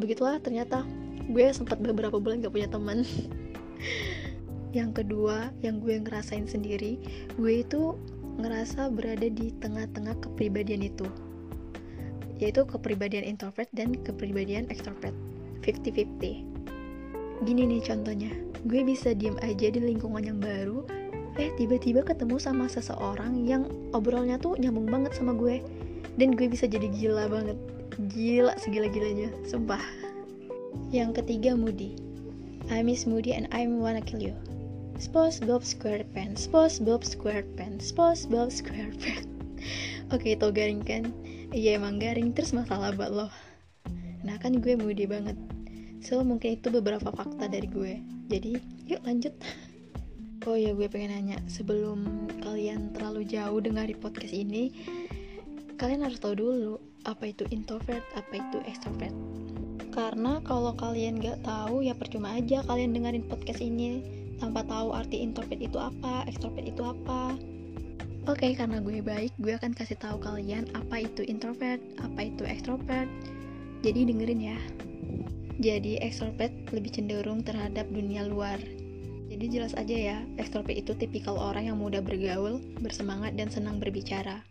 begitulah 0.00 0.40
ternyata 0.40 0.88
gue 1.30 1.46
sempat 1.54 1.80
beberapa 1.80 2.20
bulan 2.20 2.44
gak 2.44 2.54
punya 2.54 2.68
teman. 2.68 3.04
Yang 4.76 4.90
kedua 5.06 5.54
yang 5.62 5.78
gue 5.78 6.02
ngerasain 6.02 6.50
sendiri 6.50 6.98
gue 7.38 7.62
itu 7.62 7.94
ngerasa 8.42 8.90
berada 8.90 9.30
di 9.30 9.54
tengah-tengah 9.62 10.18
kepribadian 10.18 10.82
itu. 10.82 11.06
Yaitu 12.42 12.66
kepribadian 12.66 13.22
introvert 13.22 13.70
dan 13.70 13.94
kepribadian 14.02 14.66
extrovert 14.66 15.14
50-50 15.62 16.54
gini 17.42 17.66
nih 17.66 17.82
contohnya 17.82 18.30
gue 18.64 18.80
bisa 18.86 19.12
diem 19.12 19.36
aja 19.42 19.68
di 19.68 19.82
lingkungan 19.82 20.22
yang 20.22 20.38
baru 20.38 20.86
eh 21.34 21.50
tiba-tiba 21.58 22.06
ketemu 22.06 22.38
sama 22.38 22.70
seseorang 22.70 23.42
yang 23.42 23.66
obrolnya 23.90 24.38
tuh 24.38 24.54
nyambung 24.54 24.86
banget 24.86 25.18
sama 25.18 25.34
gue. 25.34 25.62
Dan 26.14 26.38
gue 26.38 26.46
bisa 26.46 26.70
jadi 26.70 26.86
gila 26.86 27.26
banget. 27.26 27.58
Gila 28.06 28.54
segila-gilanya 28.62 29.34
sumpah 29.42 29.82
yang 30.94 31.10
ketiga 31.10 31.58
Moody. 31.58 31.98
I 32.70 32.80
miss 32.80 33.04
Moody 33.04 33.34
and 33.34 33.50
I 33.50 33.66
wanna 33.66 34.00
kill 34.00 34.22
you. 34.22 34.32
SpongeBob 34.96 35.66
SquarePants, 35.66 36.46
SpongeBob 36.46 37.02
SquarePants, 37.02 37.90
SpongeBob 37.90 38.48
SquarePants. 38.54 39.26
Oke, 40.14 40.38
itu 40.38 40.48
garing 40.54 40.86
kan? 40.86 41.10
Iya 41.50 41.82
emang 41.82 41.98
garing, 41.98 42.30
terus 42.30 42.54
masalah 42.54 42.94
buat 42.94 43.10
lo. 43.10 43.28
Nah 44.22 44.38
kan 44.38 44.62
gue 44.62 44.78
moody 44.78 45.04
banget. 45.10 45.34
So 45.98 46.22
mungkin 46.22 46.62
itu 46.62 46.70
beberapa 46.70 47.10
fakta 47.10 47.50
dari 47.50 47.66
gue. 47.66 47.98
Jadi 48.30 48.56
yuk 48.86 49.02
lanjut. 49.02 49.34
Oh 50.44 50.60
ya 50.60 50.76
gue 50.76 50.92
pengen 50.92 51.08
nanya, 51.08 51.40
sebelum 51.48 52.28
kalian 52.44 52.92
terlalu 52.92 53.24
jauh 53.24 53.64
dengar 53.64 53.88
di 53.88 53.96
podcast 53.96 54.36
ini, 54.36 54.76
kalian 55.80 56.04
harus 56.04 56.20
tahu 56.20 56.36
dulu 56.36 56.76
apa 57.08 57.32
itu 57.32 57.48
introvert, 57.48 58.04
apa 58.12 58.28
itu 58.36 58.60
extrovert 58.68 59.16
karena 59.94 60.42
kalau 60.42 60.74
kalian 60.74 61.22
gak 61.22 61.46
tahu 61.46 61.86
ya 61.86 61.94
percuma 61.94 62.34
aja 62.34 62.66
kalian 62.66 62.90
dengerin 62.90 63.30
podcast 63.30 63.62
ini 63.62 64.02
tanpa 64.42 64.66
tahu 64.66 64.90
arti 64.90 65.22
introvert 65.22 65.62
itu 65.62 65.78
apa, 65.78 66.26
extrovert 66.26 66.66
itu 66.66 66.82
apa. 66.82 67.38
Oke, 68.26 68.50
okay, 68.50 68.52
karena 68.58 68.82
gue 68.82 68.98
baik, 69.04 69.30
gue 69.38 69.54
akan 69.54 69.76
kasih 69.76 70.00
tahu 70.00 70.18
kalian 70.18 70.66
apa 70.74 71.06
itu 71.06 71.22
introvert, 71.22 71.78
apa 72.02 72.26
itu 72.26 72.42
extrovert. 72.42 73.06
Jadi 73.86 74.10
dengerin 74.10 74.40
ya. 74.42 74.58
Jadi 75.62 76.02
extrovert 76.02 76.50
lebih 76.74 76.90
cenderung 76.90 77.46
terhadap 77.46 77.86
dunia 77.86 78.26
luar. 78.26 78.58
Jadi 79.30 79.44
jelas 79.46 79.76
aja 79.78 79.94
ya, 79.94 80.18
ekstrovert 80.40 80.74
itu 80.74 80.96
tipikal 80.98 81.38
orang 81.38 81.70
yang 81.70 81.78
mudah 81.78 82.02
bergaul, 82.02 82.58
bersemangat, 82.82 83.36
dan 83.38 83.52
senang 83.52 83.78
berbicara. 83.78 84.42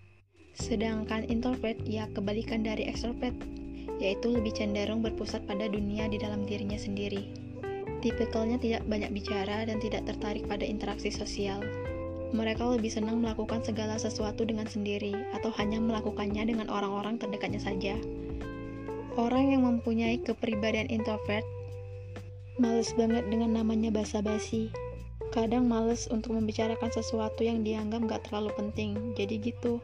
Sedangkan 0.53 1.25
introvert 1.27 1.81
ya 1.83 2.05
kebalikan 2.13 2.61
dari 2.61 2.85
ekstrovert, 2.85 3.33
yaitu 4.01 4.33
lebih 4.33 4.53
cenderung 4.55 5.03
berpusat 5.03 5.45
pada 5.45 5.69
dunia 5.69 6.09
di 6.09 6.17
dalam 6.17 6.45
dirinya 6.47 6.77
sendiri. 6.77 7.29
Tipikalnya 8.03 8.59
tidak 8.59 8.83
banyak 8.87 9.15
bicara 9.15 9.63
dan 9.63 9.79
tidak 9.79 10.03
tertarik 10.03 10.43
pada 10.45 10.67
interaksi 10.67 11.07
sosial. 11.07 11.63
Mereka 12.33 12.65
lebih 12.65 12.89
senang 12.89 13.21
melakukan 13.21 13.61
segala 13.61 13.95
sesuatu 13.95 14.43
dengan 14.43 14.65
sendiri 14.65 15.13
atau 15.37 15.53
hanya 15.55 15.79
melakukannya 15.79 16.43
dengan 16.43 16.67
orang-orang 16.67 17.21
terdekatnya 17.21 17.61
saja. 17.61 17.95
Orang 19.13 19.53
yang 19.53 19.63
mempunyai 19.63 20.17
kepribadian 20.19 20.89
introvert 20.89 21.45
males 22.57 22.93
banget 22.97 23.25
dengan 23.29 23.61
namanya 23.61 23.89
basa-basi. 23.93 24.69
Kadang 25.33 25.65
males 25.65 26.05
untuk 26.13 26.37
membicarakan 26.37 26.93
sesuatu 26.93 27.41
yang 27.41 27.65
dianggap 27.65 28.05
gak 28.05 28.21
terlalu 28.29 28.53
penting, 28.53 29.15
jadi 29.17 29.41
gitu. 29.41 29.81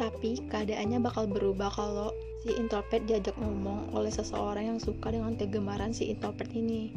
Tapi 0.00 0.48
keadaannya 0.48 1.04
bakal 1.04 1.28
berubah 1.28 1.68
kalau 1.68 2.08
si 2.40 2.56
introvert 2.56 3.04
diajak 3.04 3.36
ngomong 3.36 3.92
oleh 3.92 4.08
seseorang 4.08 4.72
yang 4.72 4.80
suka 4.80 5.12
dengan 5.12 5.36
kegemaran 5.36 5.92
si 5.92 6.08
introvert 6.08 6.48
ini. 6.56 6.88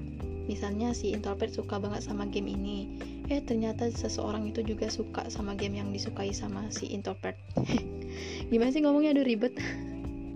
Misalnya 0.47 0.91
si 0.95 1.11
introvert 1.11 1.51
suka 1.51 1.79
banget 1.79 2.03
sama 2.03 2.27
game 2.27 2.51
ini, 2.51 2.99
eh 3.31 3.39
ternyata 3.43 3.87
seseorang 3.91 4.47
itu 4.47 4.63
juga 4.63 4.91
suka 4.91 5.27
sama 5.31 5.55
game 5.55 5.79
yang 5.79 5.91
disukai 5.91 6.31
sama 6.35 6.67
si 6.71 6.91
introvert. 6.91 7.35
Gimana 8.51 8.71
sih 8.71 8.83
ngomongnya 8.83 9.15
aduh 9.19 9.27
ribet. 9.27 9.55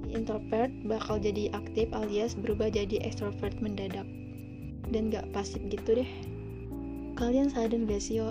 introvert 0.07 0.71
bakal 0.87 1.19
jadi 1.19 1.51
aktif 1.51 1.91
alias 1.91 2.31
berubah 2.31 2.71
jadi 2.71 3.03
extrovert 3.03 3.59
mendadak 3.59 4.07
dan 4.87 5.11
gak 5.11 5.27
pasif 5.35 5.59
gitu 5.67 5.99
deh. 5.99 6.09
Kalian 7.19 7.51
sadar 7.51 7.75
gak 7.83 7.99
sih 7.99 8.23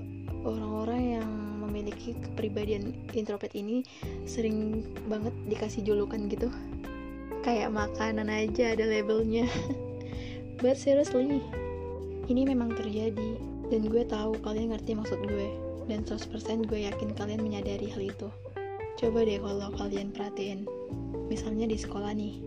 orang-orang 0.44 1.20
yang 1.20 1.30
memiliki 1.66 2.14
kepribadian 2.14 2.94
introvert 3.12 3.52
ini 3.52 3.82
sering 4.24 4.86
banget 5.10 5.34
dikasih 5.50 5.82
julukan 5.82 6.30
gitu. 6.30 6.48
Kayak 7.42 7.74
makanan 7.74 8.30
aja 8.30 8.74
ada 8.74 8.86
labelnya. 8.86 9.46
But 10.62 10.80
seriously 10.80 11.44
ini 12.26 12.42
memang 12.42 12.74
terjadi, 12.74 13.38
dan 13.70 13.86
gue 13.86 14.02
tahu 14.02 14.34
kalian 14.42 14.74
ngerti 14.74 14.98
maksud 14.98 15.18
gue, 15.26 15.48
dan 15.86 16.02
100% 16.02 16.66
gue 16.66 16.90
yakin 16.90 17.14
kalian 17.14 17.38
menyadari 17.42 17.86
hal 17.86 18.02
itu. 18.02 18.28
Coba 18.98 19.22
deh 19.22 19.38
kalau 19.38 19.70
kalian 19.76 20.10
perhatiin, 20.10 20.66
misalnya 21.30 21.70
di 21.70 21.78
sekolah 21.78 22.10
nih, 22.16 22.42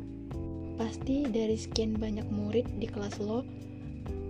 pasti 0.76 1.32
dari 1.32 1.56
sekian 1.56 1.96
banyak 1.96 2.28
murid 2.28 2.68
di 2.76 2.92
kelas 2.92 3.24
lo, 3.24 3.48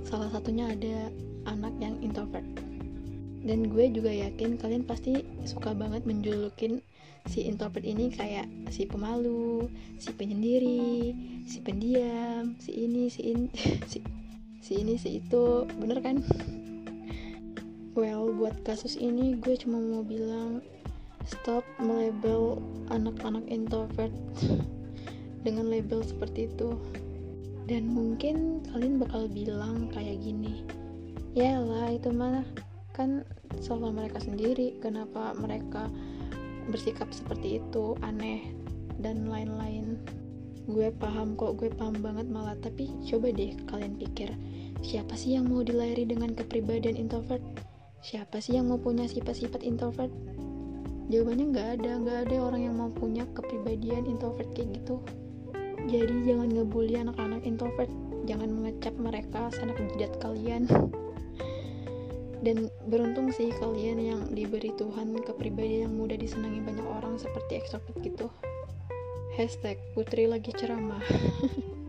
salah 0.05 0.29
satunya 0.29 0.69
ada 0.69 1.09
anak 1.49 1.73
yang 1.81 1.97
introvert. 2.05 2.45
Dan 3.39 3.71
gue 3.71 3.87
juga 3.91 4.11
yakin 4.11 4.59
kalian 4.59 4.83
pasti 4.83 5.23
suka 5.47 5.71
banget 5.71 6.03
menjulukin 6.03 6.83
si 7.27 7.45
introvert 7.45 7.83
ini 7.83 8.11
kayak 8.11 8.47
si 8.71 8.87
pemalu, 8.87 9.67
si 9.99 10.11
penyendiri, 10.15 11.13
si 11.47 11.57
pendiam, 11.63 12.55
si 12.59 12.71
ini, 12.73 13.07
si 13.07 13.21
ini, 13.31 13.47
si 13.91 13.99
si 14.59 14.71
ini 14.83 14.99
si 14.99 15.23
itu. 15.23 15.63
Bener 15.79 16.03
kan? 16.03 16.19
Well 17.95 18.31
buat 18.35 18.63
kasus 18.63 18.95
ini 18.99 19.39
gue 19.39 19.55
cuma 19.59 19.79
mau 19.79 20.03
bilang 20.03 20.63
stop 21.27 21.63
melabel 21.79 22.59
anak-anak 22.91 23.43
introvert 23.47 24.13
dengan 25.45 25.67
label 25.71 26.03
seperti 26.03 26.51
itu. 26.51 26.75
Dan 27.69 27.85
mungkin 27.93 28.65
kalian 28.73 28.97
bakal 28.97 29.29
bilang 29.29 29.93
kayak 29.93 30.17
gini 30.25 30.65
ya 31.37 31.61
lah 31.61 31.93
itu 31.93 32.09
mana 32.09 32.41
kan 32.99 33.23
salah 33.63 33.95
mereka 33.95 34.19
sendiri 34.19 34.75
kenapa 34.83 35.31
mereka 35.39 35.87
bersikap 36.67 37.07
seperti 37.15 37.63
itu 37.63 37.95
aneh 38.03 38.43
dan 38.99 39.31
lain-lain. 39.31 39.95
Gue 40.67 40.91
paham 40.91 41.39
kok 41.39 41.55
gue 41.55 41.71
paham 41.71 42.03
banget 42.03 42.27
malah. 42.27 42.59
Tapi 42.59 42.91
coba 43.07 43.31
deh 43.31 43.55
kalian 43.71 43.95
pikir 43.95 44.35
siapa 44.83 45.15
sih 45.15 45.39
yang 45.39 45.47
mau 45.47 45.63
dilayari 45.63 46.03
dengan 46.03 46.35
kepribadian 46.35 46.99
introvert? 46.99 47.41
Siapa 48.03 48.43
sih 48.43 48.59
yang 48.59 48.67
mau 48.67 48.77
punya 48.77 49.07
sifat-sifat 49.07 49.63
introvert? 49.63 50.11
Jawabannya 51.09 51.45
nggak 51.55 51.69
ada 51.79 51.91
nggak 52.03 52.17
ada 52.29 52.35
orang 52.37 52.61
yang 52.69 52.75
mau 52.77 52.91
punya 52.93 53.25
kepribadian 53.33 54.05
introvert 54.05 54.51
kayak 54.53 54.77
gitu. 54.77 55.01
Jadi 55.89 56.27
jangan 56.27 56.51
ngebully 56.53 56.99
anak-anak 56.99 57.41
introvert. 57.47 57.89
Jangan 58.29 58.51
mengecap 58.51 58.93
mereka 58.99 59.49
sanak 59.55 59.79
jidat 59.95 60.13
kalian 60.21 60.69
dan 62.39 62.71
beruntung 62.87 63.31
sih 63.35 63.51
kalian 63.59 63.99
yang 63.99 64.21
diberi 64.31 64.71
Tuhan 64.79 65.15
kepribadian 65.23 65.91
yang 65.91 65.93
mudah 65.99 66.15
disenangi 66.15 66.63
banyak 66.63 66.87
orang 66.87 67.19
seperti 67.19 67.59
extrovert 67.59 67.99
gitu 67.99 68.31
Hashtag 69.39 69.79
Putri 69.95 70.27
lagi 70.27 70.51
ceramah. 70.51 70.99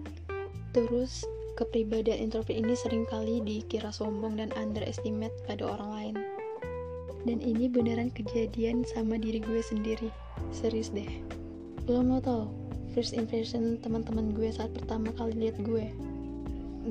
Terus, 0.76 1.26
kepribadian 1.58 2.30
introvert 2.30 2.54
ini 2.54 2.78
sering 2.78 3.10
kali 3.10 3.42
dikira 3.42 3.90
sombong 3.90 4.38
dan 4.38 4.54
underestimate 4.54 5.34
pada 5.50 5.66
orang 5.66 5.90
lain. 5.90 6.16
Dan 7.26 7.42
ini 7.42 7.66
beneran 7.66 8.14
kejadian 8.14 8.86
sama 8.86 9.18
diri 9.18 9.42
gue 9.42 9.58
sendiri. 9.66 10.14
Serius 10.54 10.94
deh. 10.94 11.10
Lo 11.90 12.06
mau 12.06 12.22
tau 12.22 12.54
first 12.94 13.18
impression 13.18 13.82
teman-teman 13.82 14.30
gue 14.30 14.46
saat 14.54 14.70
pertama 14.70 15.10
kali 15.18 15.34
lihat 15.34 15.58
gue? 15.66 15.90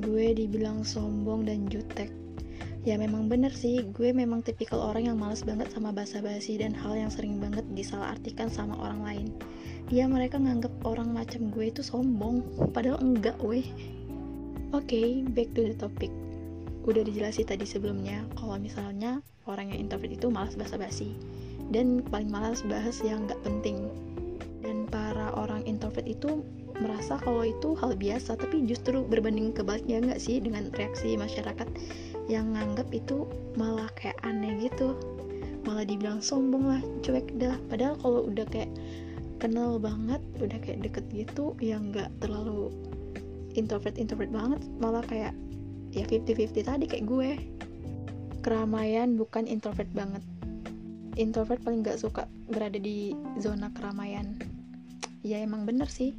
Gue 0.04 0.36
dibilang 0.36 0.84
sombong 0.84 1.48
dan 1.48 1.72
jutek. 1.72 2.12
Ya 2.80 2.96
memang 2.96 3.28
bener 3.28 3.52
sih, 3.52 3.84
gue 3.92 4.08
memang 4.08 4.40
tipikal 4.40 4.80
orang 4.80 5.12
yang 5.12 5.20
males 5.20 5.44
banget 5.44 5.68
sama 5.68 5.92
basa-basi 5.92 6.56
dan 6.56 6.72
hal 6.72 6.96
yang 6.96 7.12
sering 7.12 7.36
banget 7.36 7.60
disalahartikan 7.76 8.48
sama 8.48 8.72
orang 8.80 9.04
lain. 9.04 9.26
Ya 9.92 10.08
mereka 10.08 10.40
nganggap 10.40 10.72
orang 10.88 11.12
macam 11.12 11.52
gue 11.52 11.68
itu 11.68 11.84
sombong. 11.84 12.40
Padahal 12.72 12.96
enggak 13.04 13.36
weh. 13.44 13.68
Oke 14.72 14.96
okay, 14.96 15.08
back 15.28 15.52
to 15.52 15.68
the 15.68 15.76
topic. 15.76 16.08
Udah 16.88 17.04
dijelasin 17.04 17.44
tadi 17.44 17.68
sebelumnya 17.68 18.24
kalau 18.40 18.56
misalnya 18.56 19.20
orang 19.44 19.76
yang 19.76 19.84
introvert 19.84 20.16
itu 20.16 20.32
malas 20.32 20.56
basa-basi. 20.56 21.12
Dan 21.68 22.00
paling 22.08 22.32
malas 22.32 22.64
bahas 22.64 22.96
yang 23.04 23.28
nggak 23.28 23.44
penting. 23.44 23.92
Dan 24.64 24.88
para 24.88 25.36
orang 25.36 25.68
introvert 25.68 26.08
itu 26.08 26.40
merasa 26.80 27.20
kalau 27.20 27.44
itu 27.44 27.76
hal 27.76 27.92
biasa 27.92 28.40
tapi 28.40 28.64
justru 28.64 29.04
berbanding 29.04 29.52
kebaliknya 29.52 30.00
nggak 30.00 30.20
sih 30.20 30.40
dengan 30.40 30.72
reaksi 30.72 31.12
masyarakat 31.12 31.68
yang 32.30 32.54
nganggap 32.54 32.86
itu 32.94 33.26
malah 33.58 33.90
kayak 33.98 34.14
aneh 34.22 34.70
gitu. 34.70 34.94
Malah 35.66 35.82
dibilang 35.82 36.22
sombong 36.22 36.70
lah 36.70 36.82
cuek 37.02 37.26
dah. 37.42 37.58
Padahal 37.66 37.98
kalau 37.98 38.30
udah 38.30 38.46
kayak 38.46 38.70
kenal 39.42 39.82
banget 39.82 40.22
udah 40.38 40.58
kayak 40.62 40.86
deket 40.86 41.04
gitu 41.10 41.58
yang 41.58 41.90
nggak 41.90 42.06
terlalu 42.22 42.70
introvert 43.58 43.98
introvert 43.98 44.30
banget. 44.30 44.62
Malah 44.78 45.02
kayak 45.02 45.34
ya 45.90 46.06
50-50 46.06 46.70
tadi 46.70 46.84
kayak 46.86 47.04
gue. 47.10 47.30
Keramaian 48.46 49.18
bukan 49.18 49.50
introvert 49.50 49.90
banget. 49.90 50.22
Introvert 51.18 51.58
paling 51.66 51.82
nggak 51.82 51.98
suka 51.98 52.30
berada 52.46 52.78
di 52.78 53.10
zona 53.42 53.74
keramaian. 53.74 54.38
Ya 55.26 55.42
emang 55.42 55.66
bener 55.66 55.90
sih. 55.90 56.14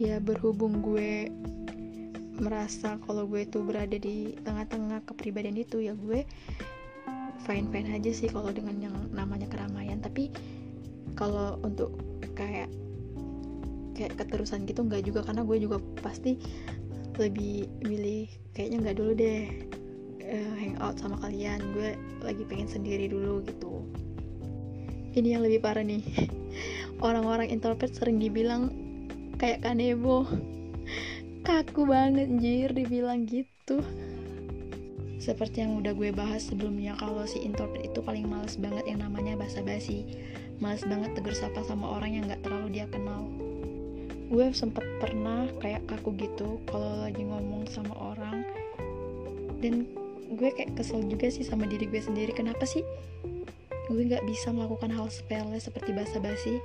Ya 0.00 0.18
berhubung 0.18 0.82
gue 0.82 1.30
merasa 2.40 2.96
kalau 3.04 3.28
gue 3.28 3.44
itu 3.44 3.60
berada 3.60 3.96
di 3.98 4.32
tengah-tengah 4.40 5.04
kepribadian 5.04 5.58
itu 5.60 5.84
ya 5.84 5.92
gue 5.92 6.24
fine 7.42 7.66
fine 7.68 7.90
aja 7.90 8.10
sih 8.14 8.30
kalau 8.30 8.54
dengan 8.54 8.78
yang 8.78 8.96
namanya 9.10 9.50
keramaian. 9.50 9.98
Tapi 9.98 10.30
kalau 11.18 11.58
untuk 11.60 11.92
kayak 12.32 12.70
kayak 13.92 14.16
keterusan 14.16 14.64
gitu 14.64 14.86
nggak 14.86 15.04
juga 15.04 15.20
karena 15.26 15.44
gue 15.44 15.58
juga 15.60 15.76
pasti 16.00 16.40
lebih 17.20 17.68
milih 17.84 18.24
kayaknya 18.56 18.88
nggak 18.88 18.96
dulu 18.96 19.12
deh 19.12 19.42
uh, 20.24 20.54
hangout 20.56 20.96
sama 20.96 21.18
kalian. 21.20 21.60
Gue 21.76 21.98
lagi 22.22 22.42
pengen 22.46 22.70
sendiri 22.70 23.10
dulu 23.10 23.42
gitu. 23.44 23.84
Ini 25.12 25.36
yang 25.36 25.42
lebih 25.44 25.60
parah 25.60 25.84
nih. 25.84 26.00
Orang-orang 27.06 27.52
introvert 27.52 27.92
sering 27.92 28.16
dibilang 28.22 28.72
kayak 29.36 29.66
kanebo 29.66 30.24
kaku 31.42 31.90
banget 31.90 32.30
jir 32.38 32.70
dibilang 32.70 33.26
gitu. 33.26 33.82
Seperti 35.18 35.62
yang 35.62 35.78
udah 35.78 35.94
gue 35.94 36.10
bahas 36.14 36.50
sebelumnya 36.50 36.98
kalau 36.98 37.22
si 37.26 37.42
introvert 37.42 37.82
itu 37.82 38.02
paling 38.02 38.26
males 38.26 38.58
banget 38.58 38.90
yang 38.90 39.02
namanya 39.02 39.38
basa-basi. 39.38 40.06
Males 40.58 40.82
banget 40.86 41.14
tegur 41.18 41.34
sapa 41.34 41.62
sama 41.66 41.98
orang 41.98 42.18
yang 42.18 42.24
gak 42.30 42.42
terlalu 42.46 42.78
dia 42.78 42.86
kenal. 42.90 43.26
Gue 44.30 44.50
sempet 44.54 44.82
pernah 44.98 45.46
kayak 45.62 45.86
kaku 45.90 46.14
gitu 46.18 46.58
kalau 46.66 47.06
lagi 47.06 47.22
ngomong 47.22 47.66
sama 47.70 47.94
orang. 47.94 48.42
Dan 49.62 49.86
gue 50.38 50.50
kayak 50.54 50.74
kesel 50.74 51.06
juga 51.06 51.30
sih 51.30 51.46
sama 51.46 51.70
diri 51.70 51.86
gue 51.86 52.02
sendiri. 52.02 52.34
Kenapa 52.34 52.66
sih 52.66 52.82
gue 53.90 54.02
gak 54.10 54.26
bisa 54.26 54.50
melakukan 54.54 54.90
hal 54.94 55.06
sepele 55.10 55.58
seperti 55.58 55.90
basa-basi 55.94 56.58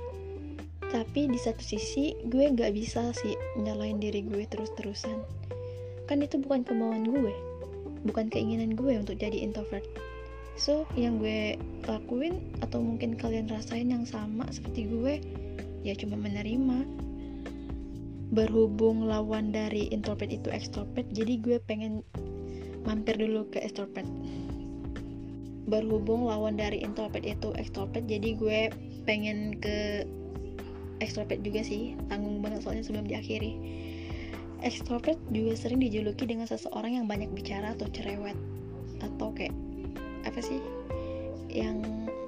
tapi 0.88 1.28
di 1.28 1.36
satu 1.36 1.60
sisi 1.60 2.16
gue 2.32 2.48
gak 2.48 2.72
bisa 2.72 3.12
sih 3.12 3.36
nyalain 3.60 4.00
diri 4.00 4.24
gue 4.24 4.48
terus-terusan. 4.48 5.20
Kan 6.08 6.24
itu 6.24 6.40
bukan 6.40 6.64
kemauan 6.64 7.04
gue. 7.04 7.34
Bukan 8.08 8.32
keinginan 8.32 8.72
gue 8.72 8.96
untuk 8.96 9.20
jadi 9.20 9.36
introvert. 9.44 9.84
So 10.56 10.88
yang 10.96 11.20
gue 11.20 11.60
lakuin 11.84 12.40
atau 12.64 12.80
mungkin 12.80 13.14
kalian 13.14 13.52
rasain 13.52 13.92
yang 13.92 14.08
sama 14.08 14.48
seperti 14.48 14.88
gue 14.88 15.14
ya 15.84 15.92
cuma 15.92 16.16
menerima. 16.16 16.88
Berhubung 18.28 19.08
lawan 19.08 19.52
dari 19.52 19.88
introvert 19.92 20.32
itu 20.32 20.48
extrovert 20.52 21.04
jadi 21.12 21.36
gue 21.40 21.56
pengen 21.68 22.00
mampir 22.88 23.20
dulu 23.20 23.44
ke 23.52 23.60
extrovert. 23.60 24.08
Berhubung 25.68 26.24
lawan 26.24 26.56
dari 26.56 26.80
introvert 26.80 27.28
itu 27.28 27.52
extrovert 27.60 28.08
jadi 28.08 28.32
gue 28.40 28.60
pengen 29.04 29.56
ke 29.60 30.08
extrovert 30.98 31.40
juga 31.42 31.62
sih 31.62 31.94
tanggung 32.10 32.42
banget 32.42 32.62
soalnya 32.66 32.84
sebelum 32.84 33.06
diakhiri. 33.06 33.58
Extrovert 34.58 35.18
juga 35.30 35.54
sering 35.54 35.78
dijuluki 35.78 36.26
dengan 36.26 36.50
seseorang 36.50 36.98
yang 36.98 37.06
banyak 37.06 37.30
bicara 37.30 37.74
atau 37.78 37.86
cerewet. 37.94 38.34
Atau 38.98 39.30
kayak 39.34 39.54
apa 40.26 40.40
sih 40.42 40.58
yang 41.48 41.80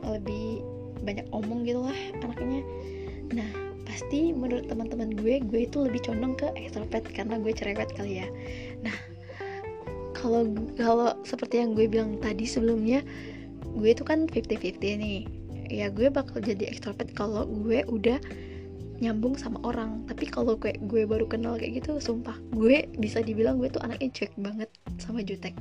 lebih 0.07 0.63
banyak 1.03 1.27
omong 1.35 1.67
gitu 1.67 1.83
lah 1.83 1.97
anaknya. 2.23 2.63
Nah 3.35 3.51
pasti 3.85 4.31
menurut 4.31 4.71
teman-teman 4.71 5.11
gue 5.19 5.43
gue 5.43 5.61
itu 5.67 5.83
lebih 5.83 6.07
condong 6.07 6.39
ke 6.39 6.47
extrovert 6.55 7.05
karena 7.11 7.37
gue 7.43 7.53
cerewet 7.53 7.91
kali 7.99 8.23
ya. 8.23 8.29
Nah 8.87 8.95
kalau 10.15 10.47
kalau 10.79 11.11
seperti 11.27 11.65
yang 11.65 11.75
gue 11.75 11.91
bilang 11.91 12.21
tadi 12.23 12.47
sebelumnya 12.47 13.03
gue 13.75 13.91
itu 13.91 14.07
kan 14.07 14.31
50-50 14.31 14.79
nih. 15.03 15.21
Ya 15.71 15.87
gue 15.87 16.11
bakal 16.11 16.43
jadi 16.43 16.67
extrovert 16.67 17.15
kalau 17.15 17.47
gue 17.47 17.87
udah 17.87 18.19
nyambung 19.01 19.35
sama 19.35 19.59
orang. 19.65 20.05
Tapi 20.05 20.29
kalau 20.29 20.61
kayak 20.61 20.85
gue 20.85 21.09
baru 21.09 21.25
kenal 21.27 21.57
kayak 21.57 21.83
gitu 21.83 21.99
sumpah 21.99 22.37
gue 22.53 22.87
bisa 23.01 23.25
dibilang 23.25 23.57
gue 23.57 23.73
tuh 23.73 23.81
anaknya 23.81 24.13
cuek 24.13 24.33
banget 24.37 24.71
sama 25.01 25.25
jutek. 25.25 25.57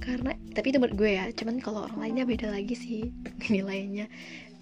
Karena 0.00 0.32
tapi 0.54 0.72
itu 0.72 0.78
gue 0.80 1.10
ya 1.10 1.28
cuman 1.34 1.60
kalau 1.60 1.84
orang 1.90 1.98
lainnya 2.00 2.24
beda 2.24 2.48
lagi 2.54 2.74
sih 2.78 3.02
nilainya. 3.52 4.06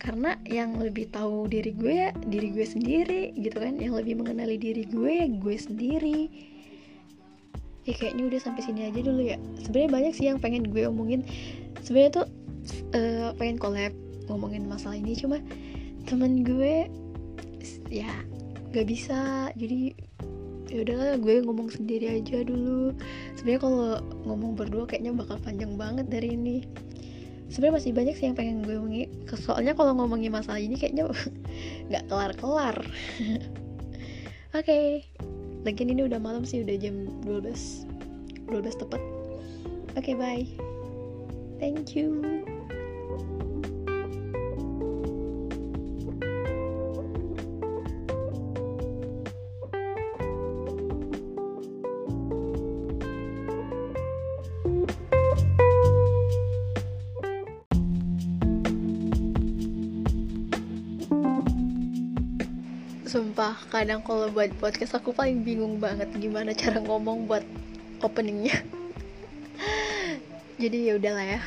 Karena 0.00 0.40
yang 0.48 0.80
lebih 0.80 1.12
tahu 1.12 1.46
diri 1.46 1.76
gue 1.76 1.94
ya 2.08 2.10
diri 2.26 2.48
gue 2.50 2.66
sendiri 2.66 3.22
gitu 3.36 3.60
kan. 3.60 3.76
Yang 3.76 4.02
lebih 4.02 4.24
mengenali 4.24 4.56
diri 4.56 4.88
gue 4.88 5.12
ya 5.12 5.26
gue 5.28 5.56
sendiri. 5.60 6.20
Ya 7.84 7.94
kayaknya 7.96 8.28
udah 8.28 8.40
sampai 8.40 8.62
sini 8.64 8.80
aja 8.88 9.00
dulu 9.00 9.20
ya. 9.20 9.36
Sebenarnya 9.64 9.90
banyak 9.92 10.12
sih 10.16 10.26
yang 10.28 10.40
pengen 10.40 10.72
gue 10.72 10.88
omongin. 10.88 11.24
Sebenarnya 11.84 12.24
tuh 12.24 12.26
uh, 12.96 13.32
pengen 13.36 13.56
collab 13.60 13.92
ngomongin 14.28 14.68
masalah 14.68 14.96
ini. 14.96 15.16
Cuma 15.16 15.40
temen 16.04 16.44
gue 16.44 16.88
ya 17.88 18.12
gak 18.72 18.86
bisa. 18.88 19.50
Jadi 19.56 19.96
ya 20.68 20.84
udahlah 20.84 21.16
gue 21.16 21.40
ngomong 21.44 21.68
sendiri 21.72 22.20
aja 22.20 22.44
dulu. 22.44 22.92
Sebenarnya 23.36 23.60
kalau 23.60 23.88
ngomong 24.28 24.52
berdua 24.54 24.84
kayaknya 24.84 25.16
bakal 25.16 25.40
panjang 25.40 25.74
banget 25.80 26.06
dari 26.12 26.36
ini. 26.36 26.64
Sebenarnya 27.48 27.80
masih 27.80 27.92
banyak 27.96 28.14
sih 28.20 28.24
yang 28.28 28.36
pengen 28.36 28.60
gue 28.60 28.76
omongin. 28.76 29.08
Soalnya 29.32 29.72
kalau 29.72 29.96
ngomongin 29.96 30.32
masalah 30.32 30.60
ini 30.60 30.76
kayaknya 30.76 31.08
nggak 31.88 32.04
kelar 32.12 32.32
kelar 32.36 32.76
oke 34.56 34.64
okay. 34.64 35.04
lagian 35.64 35.92
ini 35.92 36.04
udah 36.04 36.20
malam 36.20 36.44
sih 36.44 36.60
udah 36.60 36.76
jam 36.76 37.08
12 37.24 37.88
12 38.52 38.80
tepat. 38.84 39.00
Oke 39.96 40.12
okay, 40.12 40.14
bye. 40.14 40.44
Thank 41.58 41.96
you 41.96 42.22
kadang 63.68 64.00
kalau 64.06 64.30
buat 64.30 64.54
podcast 64.62 64.94
aku 64.94 65.10
paling 65.10 65.42
bingung 65.42 65.82
banget 65.82 66.08
gimana 66.16 66.54
cara 66.54 66.78
ngomong 66.78 67.26
buat 67.26 67.42
openingnya. 68.00 68.62
Jadi 70.62 70.78
ya 70.90 70.98
udahlah 70.98 71.26
ya. 71.38 71.40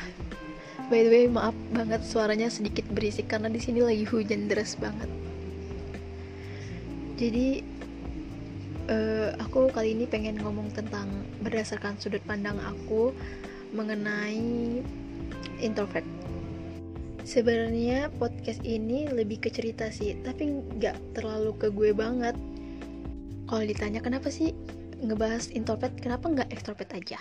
By 0.92 1.08
the 1.08 1.10
way, 1.12 1.24
maaf 1.24 1.56
banget 1.72 2.04
suaranya 2.04 2.52
sedikit 2.52 2.84
berisik 2.92 3.32
karena 3.32 3.48
di 3.48 3.60
sini 3.60 3.80
lagi 3.80 4.04
hujan 4.04 4.48
deras 4.52 4.76
banget. 4.76 5.08
Jadi 7.16 7.64
uh, 8.92 9.32
aku 9.40 9.72
kali 9.72 9.96
ini 9.96 10.04
pengen 10.04 10.40
ngomong 10.42 10.74
tentang 10.74 11.08
berdasarkan 11.40 11.96
sudut 11.96 12.20
pandang 12.28 12.58
aku 12.60 13.14
mengenai 13.72 14.82
introvert 15.62 16.04
sebenarnya 17.22 18.10
podcast 18.18 18.58
ini 18.66 19.06
lebih 19.06 19.46
ke 19.46 19.48
cerita 19.50 19.86
sih 19.94 20.18
tapi 20.26 20.50
nggak 20.78 21.18
terlalu 21.18 21.54
ke 21.54 21.70
gue 21.70 21.94
banget. 21.94 22.34
Kalau 23.46 23.62
ditanya 23.62 24.02
kenapa 24.02 24.26
sih 24.32 24.50
ngebahas 25.02 25.50
introvert 25.54 25.94
kenapa 25.98 26.26
nggak 26.30 26.50
extrovert 26.50 26.90
aja? 26.94 27.18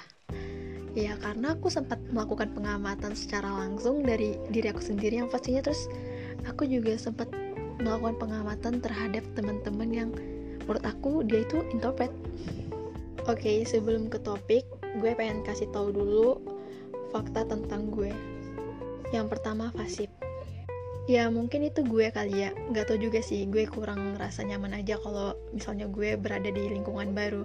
Ya 0.98 1.16
karena 1.22 1.56
aku 1.56 1.72
sempat 1.72 2.02
melakukan 2.12 2.52
pengamatan 2.52 3.16
secara 3.16 3.48
langsung 3.48 4.04
dari 4.04 4.36
diri 4.50 4.74
aku 4.74 4.82
sendiri 4.84 5.22
yang 5.22 5.30
pastinya. 5.30 5.62
Terus 5.64 5.86
aku 6.50 6.66
juga 6.66 6.98
sempat 6.98 7.30
melakukan 7.80 8.18
pengamatan 8.18 8.82
terhadap 8.82 9.24
teman-teman 9.38 9.90
yang 9.90 10.10
menurut 10.66 10.84
aku 10.84 11.22
dia 11.24 11.46
itu 11.46 11.62
introvert. 11.70 12.12
Oke 13.30 13.38
okay, 13.38 13.58
sebelum 13.64 14.10
ke 14.10 14.18
topik 14.18 14.66
gue 14.98 15.12
pengen 15.14 15.46
kasih 15.46 15.70
tahu 15.70 15.94
dulu 15.94 16.42
fakta 17.14 17.46
tentang 17.46 17.94
gue 17.94 18.12
yang 19.12 19.28
pertama 19.28 19.72
pasif. 19.76 20.08
Ya 21.10 21.28
mungkin 21.34 21.66
itu 21.66 21.82
gue 21.82 22.14
kali 22.14 22.46
ya, 22.46 22.54
nggak 22.70 22.94
tau 22.94 22.96
juga 23.02 23.26
sih, 23.26 23.50
gue 23.50 23.66
kurang 23.66 24.16
ngerasa 24.16 24.46
nyaman 24.46 24.80
aja 24.86 25.02
kalau 25.02 25.34
misalnya 25.50 25.90
gue 25.90 26.14
berada 26.14 26.46
di 26.46 26.72
lingkungan 26.72 27.18
baru. 27.18 27.42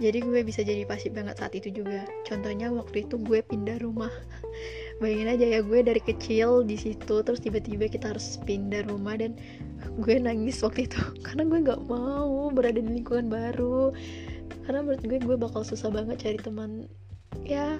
Jadi 0.00 0.24
gue 0.24 0.40
bisa 0.40 0.64
jadi 0.64 0.88
pasif 0.88 1.12
banget 1.12 1.36
saat 1.36 1.52
itu 1.52 1.68
juga. 1.68 2.08
Contohnya 2.24 2.72
waktu 2.72 3.04
itu 3.04 3.20
gue 3.20 3.44
pindah 3.44 3.76
rumah. 3.84 4.10
Bayangin 5.04 5.36
aja 5.36 5.46
ya 5.46 5.60
gue 5.60 5.84
dari 5.84 6.00
kecil 6.00 6.64
di 6.64 6.80
situ, 6.80 7.20
terus 7.20 7.44
tiba-tiba 7.44 7.92
kita 7.92 8.16
harus 8.16 8.40
pindah 8.42 8.88
rumah 8.88 9.20
dan 9.20 9.36
gue 10.00 10.16
nangis 10.16 10.64
waktu 10.64 10.88
itu 10.88 10.98
karena 11.28 11.44
gue 11.44 11.58
nggak 11.60 11.82
mau 11.84 12.48
berada 12.50 12.80
di 12.80 12.88
lingkungan 12.88 13.28
baru. 13.28 13.92
Karena 14.64 14.80
menurut 14.80 15.04
gue 15.04 15.18
gue 15.20 15.36
bakal 15.36 15.60
susah 15.60 15.92
banget 15.92 16.24
cari 16.24 16.40
teman. 16.40 16.88
Ya 17.44 17.76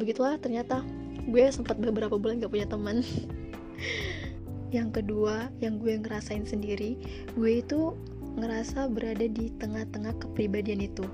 begitulah 0.00 0.40
ternyata 0.40 0.80
gue 1.26 1.44
sempat 1.50 1.78
beberapa 1.82 2.14
bulan 2.16 2.38
gak 2.38 2.52
punya 2.54 2.68
teman. 2.70 3.02
Yang 4.76 4.98
kedua 5.00 5.48
yang 5.62 5.78
gue 5.78 5.94
ngerasain 5.94 6.42
sendiri 6.42 6.98
gue 7.38 7.62
itu 7.62 7.94
ngerasa 8.34 8.90
berada 8.90 9.24
di 9.24 9.54
tengah-tengah 9.56 10.18
kepribadian 10.18 10.82
itu. 10.82 11.06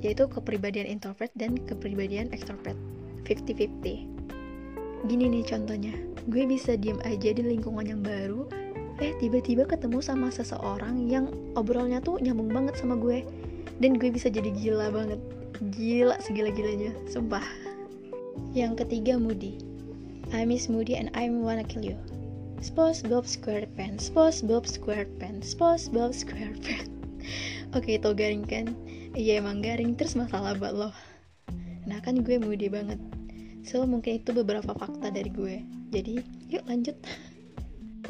Yaitu 0.00 0.30
kepribadian 0.30 0.86
introvert 0.88 1.34
dan 1.34 1.58
kepribadian 1.66 2.30
extrovert. 2.30 2.78
50-50 3.26 4.10
gini 5.08 5.32
nih 5.32 5.44
contohnya 5.48 5.96
gue 6.28 6.44
bisa 6.44 6.76
diem 6.76 7.00
aja 7.08 7.32
di 7.32 7.40
lingkungan 7.40 7.88
yang 7.88 8.04
baru 8.04 8.44
eh 9.00 9.16
tiba-tiba 9.16 9.64
ketemu 9.64 10.04
sama 10.04 10.28
seseorang 10.28 11.08
yang 11.08 11.32
obrolnya 11.56 12.04
tuh 12.04 12.20
nyambung 12.20 12.52
banget 12.52 12.76
sama 12.76 12.94
gue. 12.94 13.24
Dan 13.80 13.96
gue 13.96 14.12
bisa 14.12 14.28
jadi 14.28 14.52
gila 14.52 14.92
banget. 14.92 15.20
Gila 15.72 16.20
segila-gilanya 16.20 16.92
sumpah 17.08 17.69
yang 18.50 18.74
ketiga 18.74 19.14
Moody. 19.14 19.62
I 20.30 20.46
miss 20.46 20.70
Moody 20.70 20.98
and 20.98 21.10
I 21.14 21.30
wanna 21.30 21.66
kill 21.66 21.82
you. 21.82 21.98
SpongeBob 22.60 23.24
SquarePants, 23.24 24.12
SpongeBob 24.12 24.68
SquarePants, 24.68 25.56
SpongeBob 25.56 26.12
SquarePants. 26.12 26.92
Oke, 27.76 27.96
itu 27.96 28.10
garing 28.12 28.44
kan? 28.44 28.74
Iya 29.16 29.40
emang 29.40 29.64
garing 29.64 29.96
terus 29.96 30.14
masalah 30.14 30.54
buat 30.58 30.76
lo. 30.76 30.90
Nah 31.88 31.98
kan 32.04 32.20
gue 32.20 32.36
moody 32.36 32.68
banget. 32.68 33.00
So 33.64 33.82
mungkin 33.88 34.22
itu 34.22 34.30
beberapa 34.36 34.76
fakta 34.76 35.08
dari 35.08 35.30
gue. 35.32 35.64
Jadi 35.90 36.20
yuk 36.52 36.64
lanjut. 36.68 36.96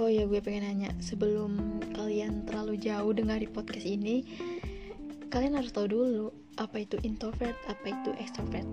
Oh 0.00 0.08
ya 0.08 0.24
gue 0.24 0.40
pengen 0.40 0.64
nanya 0.64 0.96
sebelum 0.96 1.76
kalian 1.92 2.48
terlalu 2.48 2.80
jauh 2.80 3.12
dengar 3.12 3.36
podcast 3.52 3.84
ini, 3.84 4.24
kalian 5.28 5.52
harus 5.52 5.76
tahu 5.76 5.92
dulu 5.92 6.32
apa 6.56 6.88
itu 6.88 6.96
introvert, 7.04 7.52
apa 7.68 7.84
itu 7.84 8.16
extrovert 8.16 8.64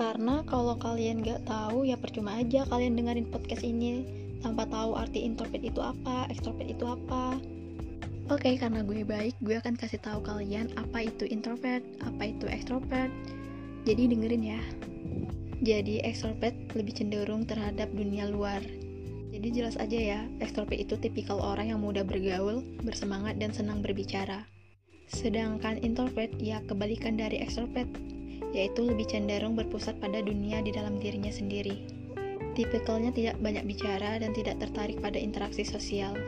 karena 0.00 0.40
kalau 0.48 0.80
kalian 0.80 1.20
gak 1.20 1.44
tahu 1.44 1.84
ya 1.84 2.00
percuma 2.00 2.40
aja 2.40 2.64
kalian 2.72 2.96
dengerin 2.96 3.28
podcast 3.28 3.60
ini 3.60 4.08
tanpa 4.40 4.64
tahu 4.64 4.96
arti 4.96 5.28
introvert 5.28 5.60
itu 5.60 5.84
apa, 5.84 6.24
extrovert 6.32 6.64
itu 6.64 6.88
apa. 6.88 7.36
Oke, 8.32 8.48
okay, 8.48 8.54
karena 8.56 8.80
gue 8.80 9.04
baik, 9.04 9.36
gue 9.44 9.60
akan 9.60 9.76
kasih 9.76 10.00
tahu 10.00 10.24
kalian 10.24 10.72
apa 10.80 11.04
itu 11.04 11.28
introvert, 11.28 11.84
apa 12.00 12.32
itu 12.32 12.48
extrovert. 12.48 13.12
Jadi 13.84 14.08
dengerin 14.08 14.44
ya. 14.56 14.62
Jadi 15.60 16.00
extrovert 16.00 16.56
lebih 16.72 16.96
cenderung 16.96 17.44
terhadap 17.44 17.92
dunia 17.92 18.24
luar. 18.32 18.64
Jadi 19.36 19.48
jelas 19.52 19.76
aja 19.76 19.98
ya, 20.00 20.20
extrovert 20.40 20.80
itu 20.80 20.96
tipikal 20.96 21.36
orang 21.44 21.76
yang 21.76 21.84
mudah 21.84 22.08
bergaul, 22.08 22.64
bersemangat 22.80 23.36
dan 23.36 23.52
senang 23.52 23.84
berbicara. 23.84 24.48
Sedangkan 25.12 25.76
introvert 25.84 26.32
ya 26.40 26.64
kebalikan 26.64 27.20
dari 27.20 27.42
extrovert, 27.44 27.90
yaitu 28.50 28.82
lebih 28.82 29.06
cenderung 29.06 29.54
berpusat 29.54 29.98
pada 30.02 30.22
dunia 30.22 30.62
di 30.62 30.74
dalam 30.74 30.98
dirinya 30.98 31.30
sendiri. 31.30 32.00
Tipikalnya 32.58 33.14
tidak 33.14 33.38
banyak 33.38 33.62
bicara 33.62 34.18
dan 34.18 34.34
tidak 34.34 34.58
tertarik 34.58 34.98
pada 34.98 35.16
interaksi 35.16 35.62
sosial. 35.62 36.18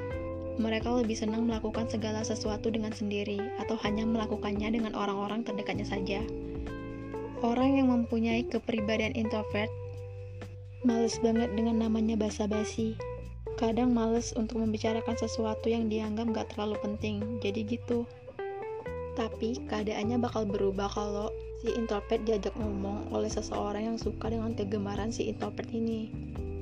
Mereka 0.61 0.87
lebih 1.03 1.17
senang 1.19 1.49
melakukan 1.49 1.89
segala 1.91 2.23
sesuatu 2.23 2.71
dengan 2.71 2.93
sendiri 2.95 3.41
atau 3.59 3.75
hanya 3.83 4.07
melakukannya 4.07 4.71
dengan 4.71 4.93
orang-orang 4.95 5.43
terdekatnya 5.43 5.89
saja. 5.89 6.21
Orang 7.43 7.75
yang 7.75 7.91
mempunyai 7.91 8.47
kepribadian 8.47 9.19
introvert 9.19 9.73
males 10.87 11.19
banget 11.19 11.51
dengan 11.59 11.83
namanya 11.83 12.15
basa-basi. 12.15 12.95
Kadang 13.59 13.95
males 13.95 14.35
untuk 14.35 14.63
membicarakan 14.63 15.15
sesuatu 15.15 15.71
yang 15.71 15.87
dianggap 15.87 16.31
gak 16.35 16.49
terlalu 16.55 16.79
penting, 16.83 17.43
jadi 17.43 17.67
gitu. 17.67 18.07
Tapi 19.15 19.59
keadaannya 19.69 20.19
bakal 20.23 20.47
berubah 20.47 20.91
kalau 20.91 21.29
si 21.62 21.70
introvert 21.79 22.27
diajak 22.27 22.51
ngomong 22.59 23.14
oleh 23.14 23.31
seseorang 23.31 23.94
yang 23.94 23.98
suka 23.98 24.35
dengan 24.35 24.51
kegemaran 24.51 25.14
si 25.14 25.31
introvert 25.31 25.70
ini. 25.70 26.11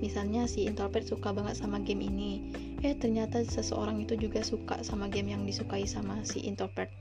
Misalnya 0.04 0.44
si 0.44 0.68
introvert 0.68 1.08
suka 1.08 1.32
banget 1.32 1.56
sama 1.56 1.80
game 1.80 2.04
ini, 2.04 2.52
eh 2.84 2.92
ternyata 2.92 3.40
seseorang 3.40 4.04
itu 4.04 4.12
juga 4.20 4.44
suka 4.44 4.84
sama 4.84 5.08
game 5.08 5.32
yang 5.32 5.48
disukai 5.48 5.88
sama 5.88 6.20
si 6.28 6.44
introvert. 6.44 6.92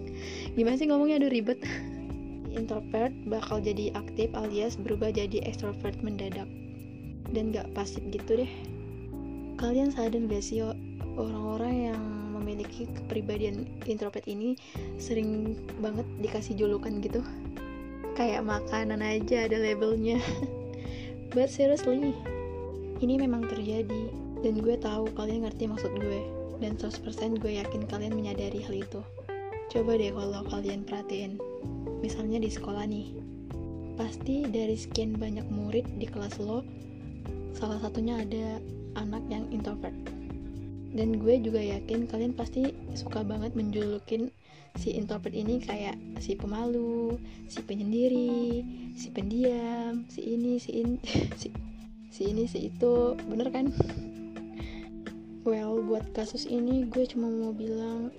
Gimana 0.56 0.80
sih 0.80 0.88
ngomongnya? 0.88 1.20
Aduh 1.20 1.28
ribet. 1.28 1.60
Introvert 2.56 3.12
bakal 3.28 3.60
jadi 3.60 3.92
aktif 3.96 4.32
alias 4.32 4.80
berubah 4.80 5.12
jadi 5.12 5.44
extrovert 5.44 5.96
mendadak. 6.00 6.48
Dan 7.32 7.52
gak 7.52 7.68
pasif 7.76 8.00
gitu 8.12 8.44
deh. 8.44 8.52
Kalian 9.60 9.92
sadar 9.92 10.24
gak 10.24 10.44
sih 10.44 10.64
orang-orang 11.16 11.92
yang 11.92 12.00
memiliki 12.36 12.88
kepribadian 12.88 13.68
introvert 13.88 14.24
ini 14.28 14.56
sering 14.96 15.56
banget 15.80 16.04
dikasih 16.20 16.56
julukan 16.56 17.00
gitu 17.00 17.24
kayak 18.14 18.44
makanan 18.44 19.00
aja 19.00 19.48
ada 19.48 19.56
labelnya. 19.58 20.20
But 21.32 21.48
seriously 21.48 22.12
ini 23.00 23.14
memang 23.18 23.48
terjadi. 23.48 24.12
Dan 24.42 24.58
gue 24.58 24.74
tahu 24.78 25.06
kalian 25.14 25.46
ngerti 25.46 25.70
maksud 25.70 25.92
gue. 25.96 26.20
Dan 26.62 26.78
100% 26.78 27.42
gue 27.42 27.52
yakin 27.58 27.88
kalian 27.90 28.14
menyadari 28.14 28.62
hal 28.62 28.74
itu. 28.74 29.00
Coba 29.70 29.96
deh 29.96 30.12
kalau 30.12 30.42
kalian 30.46 30.84
perhatiin. 30.84 31.40
Misalnya 32.02 32.42
di 32.42 32.50
sekolah 32.50 32.84
nih. 32.86 33.16
Pasti 33.96 34.44
dari 34.48 34.74
sekian 34.74 35.16
banyak 35.16 35.46
murid 35.48 35.86
di 36.00 36.06
kelas 36.08 36.40
lo 36.40 36.64
salah 37.52 37.78
satunya 37.78 38.18
ada 38.18 38.58
anak 38.98 39.22
yang 39.30 39.46
introvert. 39.54 39.94
Dan 40.92 41.16
gue 41.16 41.40
juga 41.40 41.60
yakin 41.62 42.04
kalian 42.04 42.36
pasti 42.36 42.74
suka 42.92 43.24
banget 43.24 43.56
menjulukin 43.56 44.28
si 44.76 44.96
introvert 44.96 45.34
ini 45.34 45.60
kayak 45.60 45.96
si 46.20 46.36
pemalu, 46.36 47.16
si 47.48 47.60
penyendiri, 47.60 48.64
si 48.96 49.08
pendiam, 49.12 50.04
si 50.08 50.36
ini, 50.36 50.56
si 50.56 50.70
ini, 50.80 50.96
si, 51.40 51.48
si 52.08 52.22
ini, 52.28 52.44
si 52.48 52.72
itu, 52.72 53.16
bener 53.28 53.48
kan? 53.52 53.72
Well, 55.42 55.82
buat 55.82 56.06
kasus 56.14 56.46
ini 56.46 56.86
gue 56.86 57.02
cuma 57.10 57.26
mau 57.26 57.50
bilang 57.50 58.14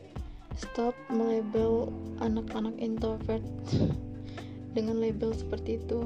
stop 0.60 0.94
melabel 1.08 1.90
anak-anak 2.20 2.76
introvert 2.78 3.44
dengan 4.76 5.00
label 5.00 5.32
seperti 5.32 5.80
itu. 5.80 6.06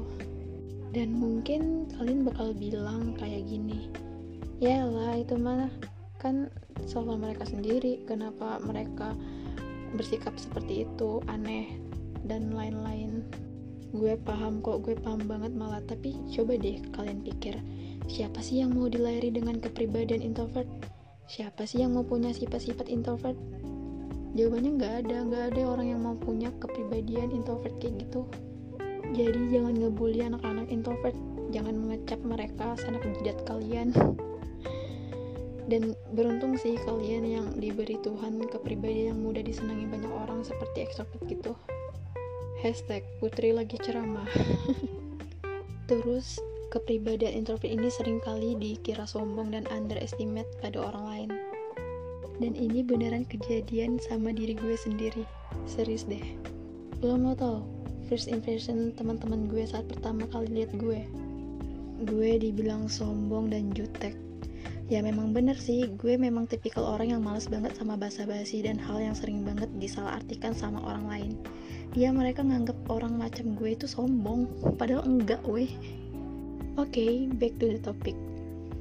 Dan 0.94 1.12
mungkin 1.12 1.90
kalian 1.98 2.24
bakal 2.24 2.56
bilang 2.56 3.12
kayak 3.20 3.44
gini 3.44 3.92
ya 4.58 4.82
lah 4.82 5.14
itu 5.14 5.38
mana 5.38 5.70
kan 6.18 6.50
salah 6.86 7.14
mereka 7.14 7.46
sendiri. 7.46 8.02
Kenapa 8.06 8.58
mereka 8.62 9.14
bersikap 9.94 10.36
seperti 10.36 10.84
itu 10.84 11.22
aneh 11.30 11.78
dan 12.26 12.52
lain-lain. 12.52 13.24
Gue 13.94 14.20
paham 14.20 14.60
kok 14.60 14.84
gue 14.84 14.98
paham 15.00 15.24
banget 15.24 15.52
malah. 15.56 15.80
Tapi 15.84 16.12
coba 16.34 16.60
deh 16.60 16.76
kalian 16.92 17.24
pikir 17.24 17.56
siapa 18.08 18.40
sih 18.40 18.60
yang 18.60 18.76
mau 18.76 18.88
dilahiri 18.88 19.32
dengan 19.32 19.60
kepribadian 19.60 20.20
introvert? 20.20 20.68
Siapa 21.28 21.68
sih 21.68 21.84
yang 21.84 21.96
mau 21.96 22.04
punya 22.04 22.32
sifat-sifat 22.32 22.88
introvert? 22.88 23.36
Jawabannya 24.36 24.70
nggak 24.76 24.94
ada 25.04 25.16
nggak 25.24 25.44
ada 25.54 25.62
orang 25.64 25.86
yang 25.92 26.00
mau 26.04 26.16
punya 26.16 26.52
kepribadian 26.60 27.32
introvert 27.32 27.72
kayak 27.80 28.04
gitu. 28.04 28.28
Jadi 29.16 29.40
jangan 29.48 29.72
ngebully 29.72 30.20
anak-anak 30.20 30.68
introvert. 30.68 31.16
Jangan 31.48 31.80
mengecap 31.80 32.20
mereka 32.20 32.76
sanak 32.76 33.00
jidat 33.16 33.40
kalian 33.48 33.88
dan 35.68 35.92
beruntung 36.16 36.56
sih 36.56 36.80
kalian 36.88 37.28
yang 37.28 37.46
diberi 37.60 38.00
Tuhan 38.00 38.40
kepribadian 38.48 39.12
yang 39.12 39.20
mudah 39.20 39.44
disenangi 39.44 39.84
banyak 39.84 40.08
orang 40.08 40.40
seperti 40.40 40.88
extrovert 40.88 41.20
gitu. 41.28 41.52
Hashtag 42.64 43.04
putri 43.20 43.52
lagi 43.52 43.76
ceramah. 43.76 44.26
Terus 45.92 46.40
kepribadian 46.72 47.44
introvert 47.44 47.68
ini 47.68 47.92
sering 47.92 48.18
kali 48.24 48.56
dikira 48.56 49.04
sombong 49.04 49.52
dan 49.52 49.68
underestimate 49.68 50.48
pada 50.64 50.80
orang 50.80 51.04
lain. 51.04 51.30
Dan 52.40 52.56
ini 52.56 52.80
beneran 52.80 53.28
kejadian 53.28 54.00
sama 54.00 54.32
diri 54.32 54.56
gue 54.56 54.74
sendiri. 54.74 55.28
Serius 55.68 56.08
deh. 56.08 56.24
Lo 57.04 57.20
mau 57.20 57.36
tau 57.36 57.68
first 58.08 58.32
impression 58.32 58.96
teman-teman 58.96 59.52
gue 59.52 59.68
saat 59.68 59.84
pertama 59.84 60.24
kali 60.32 60.64
lihat 60.64 60.72
gue? 60.80 61.04
Gue 62.08 62.40
dibilang 62.40 62.88
sombong 62.88 63.52
dan 63.52 63.68
jutek 63.74 64.27
ya 64.88 65.04
memang 65.04 65.36
bener 65.36 65.54
sih. 65.54 65.86
Gue 66.00 66.16
memang 66.16 66.48
tipikal 66.48 66.84
orang 66.88 67.12
yang 67.12 67.22
males 67.22 67.46
banget 67.46 67.76
sama 67.76 67.94
basa-basi 68.00 68.64
dan 68.64 68.80
hal 68.80 68.98
yang 68.98 69.12
sering 69.12 69.44
banget 69.44 69.68
disalahartikan 69.76 70.56
sama 70.56 70.80
orang 70.80 71.04
lain. 71.06 71.32
Ya 71.92 72.12
mereka 72.12 72.40
nganggap 72.40 72.76
orang 72.88 73.20
macam 73.20 73.52
gue 73.56 73.76
itu 73.76 73.84
sombong. 73.84 74.48
Padahal 74.80 75.04
enggak 75.04 75.44
weh. 75.44 75.68
Oke 76.80 77.04
okay, 77.04 77.12
back 77.28 77.54
to 77.60 77.68
the 77.68 77.80
topic. 77.80 78.16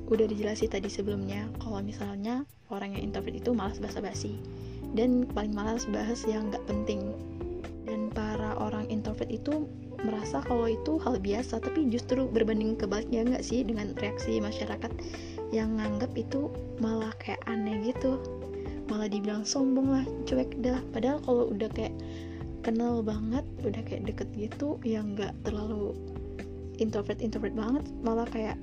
Udah 0.08 0.24
dijelasin 0.32 0.72
tadi 0.72 0.88
sebelumnya 0.88 1.52
kalau 1.60 1.84
misalnya 1.84 2.48
orang 2.72 2.96
yang 2.96 3.12
introvert 3.12 3.36
itu 3.36 3.52
malas 3.52 3.80
basa-basi. 3.84 4.40
Dan 4.96 5.28
paling 5.28 5.52
malas 5.52 5.84
bahas 5.92 6.24
yang 6.24 6.48
nggak 6.48 6.64
penting. 6.64 7.12
Dan 7.84 8.08
para 8.16 8.56
orang 8.56 8.88
introvert 8.88 9.28
itu 9.28 9.68
merasa 10.06 10.46
kalau 10.46 10.70
itu 10.70 11.02
hal 11.02 11.18
biasa 11.18 11.58
tapi 11.58 11.90
justru 11.90 12.30
berbanding 12.30 12.78
kebaliknya 12.78 13.26
nggak 13.26 13.44
sih 13.44 13.66
dengan 13.66 13.98
reaksi 13.98 14.38
masyarakat 14.38 14.92
yang 15.56 15.80
nganggap 15.80 16.12
itu 16.18 16.52
malah 16.84 17.12
kayak 17.22 17.40
aneh 17.48 17.92
gitu. 17.94 18.20
Malah 18.88 19.08
dibilang 19.12 19.44
sombong 19.44 19.92
lah 19.92 20.06
cuek 20.28 20.60
dah. 20.64 20.80
Padahal 20.92 21.20
kalau 21.24 21.52
udah 21.52 21.68
kayak 21.72 21.96
kenal 22.64 23.00
banget 23.00 23.48
udah 23.64 23.82
kayak 23.88 24.04
deket 24.12 24.28
gitu 24.36 24.76
yang 24.84 25.16
nggak 25.16 25.32
terlalu 25.48 25.96
introvert 26.80 27.20
introvert 27.24 27.56
banget. 27.56 27.84
Malah 28.04 28.28
kayak 28.28 28.58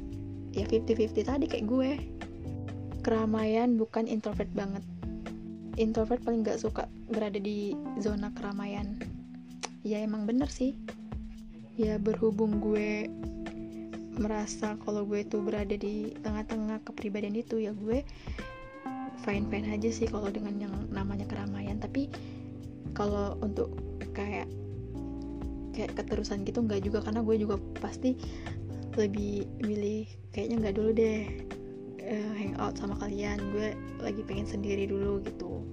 ya 0.55 0.65
50-50 0.69 1.29
tadi 1.29 1.47
kayak 1.51 1.67
gue. 1.67 1.91
Keramaian 3.05 3.77
bukan 3.77 4.09
introvert 4.09 4.49
banget. 4.57 4.81
Introvert 5.77 6.23
paling 6.23 6.47
gak 6.47 6.63
suka 6.63 6.87
berada 7.11 7.37
di 7.37 7.75
zona 8.01 8.33
keramaian. 8.33 8.97
Ya 9.85 10.01
emang 10.01 10.25
bener 10.25 10.49
sih. 10.49 10.79
Ya 11.77 11.99
berhubung 11.99 12.63
gue 12.63 13.11
merasa 14.19 14.79
kalau 14.87 15.03
gue 15.07 15.27
tuh 15.27 15.43
berada 15.43 15.75
di 15.75 16.15
tengah-tengah 16.23 16.83
kepribadian 16.87 17.35
itu 17.35 17.59
ya 17.59 17.75
gue 17.75 18.07
fine 19.25 19.49
fine 19.49 19.73
aja 19.73 19.89
sih 19.89 20.07
kalau 20.07 20.29
dengan 20.29 20.55
yang 20.61 20.75
namanya 20.93 21.25
keramaian. 21.25 21.81
Tapi 21.81 22.13
kalau 22.93 23.35
untuk 23.41 23.73
kayak 24.15 24.47
kayak 25.75 25.91
keterusan 25.99 26.47
gitu 26.47 26.63
nggak 26.63 26.87
juga 26.87 27.03
karena 27.03 27.25
gue 27.25 27.37
juga 27.41 27.57
pasti 27.83 28.15
lebih 28.95 29.49
milih 29.59 30.07
kayaknya 30.31 30.57
nggak 30.63 30.77
dulu 30.79 30.91
deh 30.95 31.23
uh, 32.05 32.33
hangout 32.39 32.75
sama 32.79 32.95
kalian. 33.01 33.41
Gue 33.51 33.75
lagi 33.99 34.23
pengen 34.23 34.47
sendiri 34.47 34.87
dulu 34.87 35.25
gitu. 35.25 35.65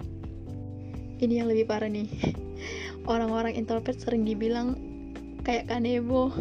Ini 1.21 1.45
yang 1.45 1.47
lebih 1.53 1.69
parah 1.69 1.91
nih. 1.91 2.09
Orang-orang 3.11 3.53
introvert 3.53 3.97
sering 3.97 4.25
dibilang 4.25 4.73
kayak 5.45 5.69
kanebo 5.69 6.33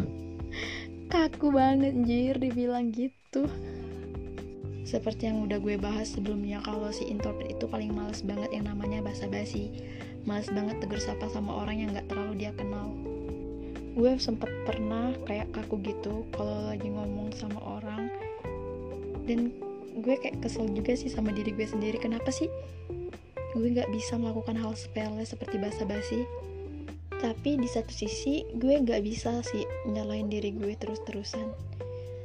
kaku 1.11 1.51
banget 1.51 1.91
jir 2.07 2.39
dibilang 2.39 2.87
gitu. 2.95 3.43
Seperti 4.87 5.27
yang 5.27 5.43
udah 5.43 5.59
gue 5.59 5.75
bahas 5.75 6.15
sebelumnya 6.15 6.63
kalau 6.63 6.87
si 6.95 7.03
introvert 7.03 7.51
itu 7.51 7.67
paling 7.67 7.91
males 7.91 8.23
banget 8.23 8.47
yang 8.55 8.71
namanya 8.71 9.03
basa-basi. 9.03 9.75
Males 10.23 10.47
banget 10.47 10.79
tegur 10.79 11.03
sapa 11.03 11.27
sama 11.27 11.51
orang 11.67 11.83
yang 11.83 11.89
gak 11.91 12.07
terlalu 12.07 12.39
dia 12.39 12.55
kenal. 12.55 12.95
Gue 13.91 14.15
sempet 14.23 14.47
pernah 14.63 15.11
kayak 15.27 15.51
kaku 15.51 15.83
gitu 15.83 16.23
kalau 16.31 16.71
lagi 16.71 16.87
ngomong 16.87 17.35
sama 17.35 17.59
orang. 17.59 18.07
Dan 19.27 19.51
gue 19.99 20.15
kayak 20.15 20.39
kesel 20.39 20.71
juga 20.71 20.95
sih 20.95 21.11
sama 21.11 21.35
diri 21.35 21.51
gue 21.51 21.67
sendiri. 21.67 21.99
Kenapa 21.99 22.31
sih 22.31 22.47
gue 23.51 23.67
nggak 23.67 23.91
bisa 23.91 24.15
melakukan 24.15 24.55
hal 24.55 24.71
sepele 24.79 25.27
seperti 25.27 25.59
basa-basi 25.59 26.23
tapi 27.21 27.53
di 27.53 27.69
satu 27.69 27.93
sisi 27.93 28.41
gue 28.57 28.81
nggak 28.81 29.05
bisa 29.05 29.45
sih 29.45 29.61
nyalain 29.85 30.25
diri 30.25 30.49
gue 30.57 30.73
terus-terusan. 30.73 31.53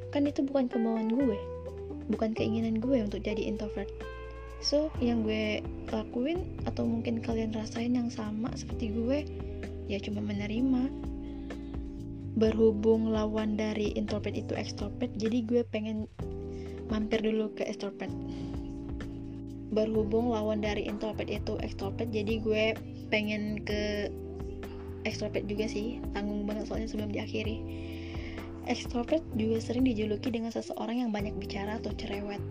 Kan 0.08 0.24
itu 0.24 0.40
bukan 0.40 0.72
kemauan 0.72 1.12
gue. 1.12 1.36
Bukan 2.08 2.32
keinginan 2.32 2.80
gue 2.80 3.04
untuk 3.04 3.20
jadi 3.20 3.44
introvert. 3.44 3.92
So 4.64 4.88
yang 5.04 5.20
gue 5.28 5.60
lakuin 5.92 6.56
atau 6.64 6.88
mungkin 6.88 7.20
kalian 7.20 7.52
rasain 7.52 7.92
yang 7.92 8.08
sama 8.08 8.48
seperti 8.56 8.88
gue 8.96 9.28
ya 9.84 10.00
cuma 10.00 10.24
menerima. 10.24 10.88
Berhubung 12.36 13.12
lawan 13.12 13.60
dari 13.60 13.92
introvert 13.96 14.32
itu 14.32 14.56
extrovert 14.56 15.12
jadi 15.20 15.44
gue 15.44 15.60
pengen 15.68 16.08
mampir 16.88 17.20
dulu 17.20 17.52
ke 17.52 17.68
extrovert. 17.68 18.12
Berhubung 19.76 20.32
lawan 20.32 20.64
dari 20.64 20.88
introvert 20.88 21.28
itu 21.28 21.60
extrovert 21.60 22.08
jadi 22.08 22.40
gue 22.40 22.64
pengen 23.12 23.60
ke 23.60 24.08
extrovert 25.16 25.48
juga 25.48 25.64
sih 25.64 25.96
tanggung 26.12 26.44
banget 26.44 26.68
soalnya 26.68 26.92
sebelum 26.92 27.08
diakhiri. 27.08 27.64
Extrovert 28.68 29.24
juga 29.32 29.64
sering 29.64 29.88
dijuluki 29.88 30.28
dengan 30.28 30.52
seseorang 30.52 31.00
yang 31.00 31.08
banyak 31.08 31.32
bicara 31.40 31.80
atau 31.80 31.96
cerewet 31.96 32.44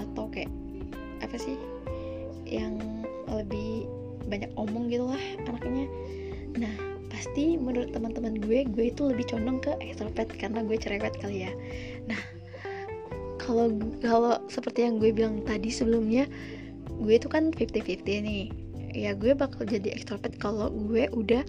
atau 0.00 0.24
kayak 0.32 0.48
apa 1.20 1.36
sih 1.36 1.60
yang 2.48 2.80
lebih 3.28 3.84
banyak 4.24 4.48
omong 4.56 4.88
gitu 4.88 5.04
lah 5.04 5.20
anaknya. 5.44 5.84
Nah 6.56 6.72
pasti 7.12 7.60
menurut 7.60 7.92
teman-teman 7.92 8.40
gue 8.40 8.64
gue 8.72 8.84
itu 8.88 9.04
lebih 9.04 9.28
condong 9.28 9.60
ke 9.60 9.76
extrovert 9.84 10.32
karena 10.40 10.64
gue 10.64 10.80
cerewet 10.80 11.12
kali 11.20 11.44
ya. 11.44 11.52
Nah 12.08 12.20
kalau 13.36 13.68
kalau 14.00 14.40
seperti 14.48 14.88
yang 14.88 14.96
gue 14.96 15.12
bilang 15.12 15.44
tadi 15.44 15.68
sebelumnya 15.68 16.24
gue 16.88 17.14
itu 17.20 17.28
kan 17.28 17.52
50-50 17.52 18.24
nih. 18.24 18.44
Ya 18.96 19.12
gue 19.12 19.36
bakal 19.36 19.68
jadi 19.68 19.92
extrovert 19.92 20.32
kalau 20.40 20.72
gue 20.72 21.12
udah 21.12 21.44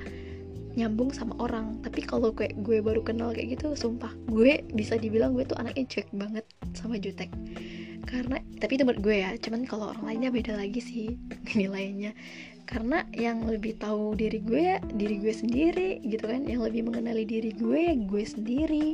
nyambung 0.78 1.10
sama 1.10 1.34
orang. 1.42 1.82
Tapi 1.82 2.06
kalau 2.06 2.36
kayak 2.36 2.60
gue 2.62 2.84
baru 2.84 3.02
kenal 3.02 3.34
kayak 3.34 3.58
gitu 3.58 3.74
sumpah 3.74 4.12
gue 4.30 4.62
bisa 4.76 5.00
dibilang 5.00 5.34
gue 5.34 5.48
tuh 5.48 5.58
anaknya 5.58 5.86
cuek 5.90 6.10
banget 6.14 6.46
sama 6.78 7.00
jutek. 7.02 7.32
Karena 8.06 8.42
tapi 8.58 8.78
itu 8.78 8.84
menurut 8.86 9.02
gue 9.06 9.16
ya 9.22 9.32
cuman 9.38 9.62
kalau 9.66 9.94
orang 9.94 10.04
lainnya 10.06 10.30
beda 10.34 10.54
lagi 10.58 10.82
sih 10.82 11.08
nilainya. 11.60 12.14
Karena 12.70 13.02
yang 13.18 13.50
lebih 13.50 13.82
tahu 13.82 14.14
diri 14.14 14.46
gue 14.46 14.62
ya 14.62 14.78
diri 14.94 15.18
gue 15.18 15.34
sendiri 15.34 15.90
gitu 16.06 16.26
kan. 16.30 16.46
Yang 16.46 16.70
lebih 16.70 16.82
mengenali 16.92 17.26
diri 17.26 17.52
gue 17.56 17.98
gue 18.06 18.24
sendiri. 18.26 18.88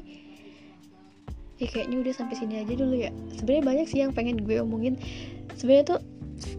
Ya 1.56 1.72
kayaknya 1.72 2.04
udah 2.04 2.14
sampai 2.16 2.36
sini 2.36 2.64
aja 2.64 2.74
dulu 2.76 2.96
ya. 2.96 3.12
Sebenarnya 3.40 3.64
banyak 3.64 3.88
sih 3.88 4.00
yang 4.04 4.12
pengen 4.12 4.44
gue 4.44 4.60
omongin. 4.60 5.00
Sebenarnya 5.56 5.96
tuh 5.96 6.00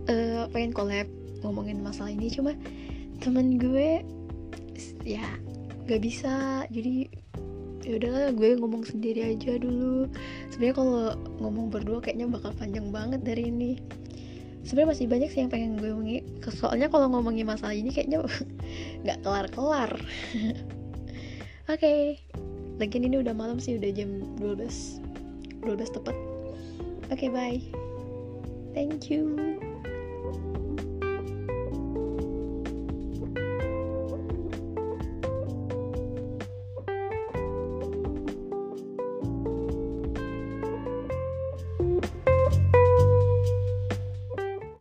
uh, 0.09 0.49
pengen 0.53 0.73
collab 0.73 1.09
ngomongin 1.45 1.85
masalah 1.85 2.13
ini. 2.13 2.33
Cuma 2.33 2.57
temen 3.21 3.57
gue 3.57 4.05
ya 5.07 5.23
gak 5.87 6.03
bisa. 6.03 6.67
Jadi 6.67 7.07
ya 7.87 8.03
udahlah 8.03 8.35
gue 8.35 8.59
ngomong 8.59 8.83
sendiri 8.83 9.23
aja 9.23 9.55
dulu. 9.55 10.11
Sebenarnya 10.51 10.75
kalau 10.75 11.15
ngomong 11.39 11.71
berdua 11.71 12.03
kayaknya 12.03 12.27
bakal 12.27 12.51
panjang 12.59 12.91
banget 12.91 13.23
dari 13.23 13.47
ini. 13.47 13.79
Sebenarnya 14.67 14.99
masih 14.99 15.07
banyak 15.07 15.31
sih 15.31 15.41
yang 15.47 15.51
pengen 15.55 15.79
gue 15.79 15.95
omongin. 15.95 16.27
Soalnya 16.51 16.91
kalau 16.91 17.07
ngomongin 17.15 17.47
masalah 17.47 17.79
ini 17.79 17.95
kayaknya 17.95 18.27
nggak 19.07 19.23
kelar 19.23 19.47
kelar 19.55 19.93
oke 21.71 21.79
okay 21.79 22.19
lagian 22.77 23.09
ini 23.09 23.17
udah 23.21 23.33
malam 23.33 23.57
sih 23.57 23.77
udah 23.81 23.91
jam 23.93 24.21
12 24.41 25.65
12 25.65 25.97
tepat. 25.99 26.17
Oke 27.11 27.27
okay, 27.27 27.31
bye. 27.33 27.61
Thank 28.77 29.09
you 29.09 29.57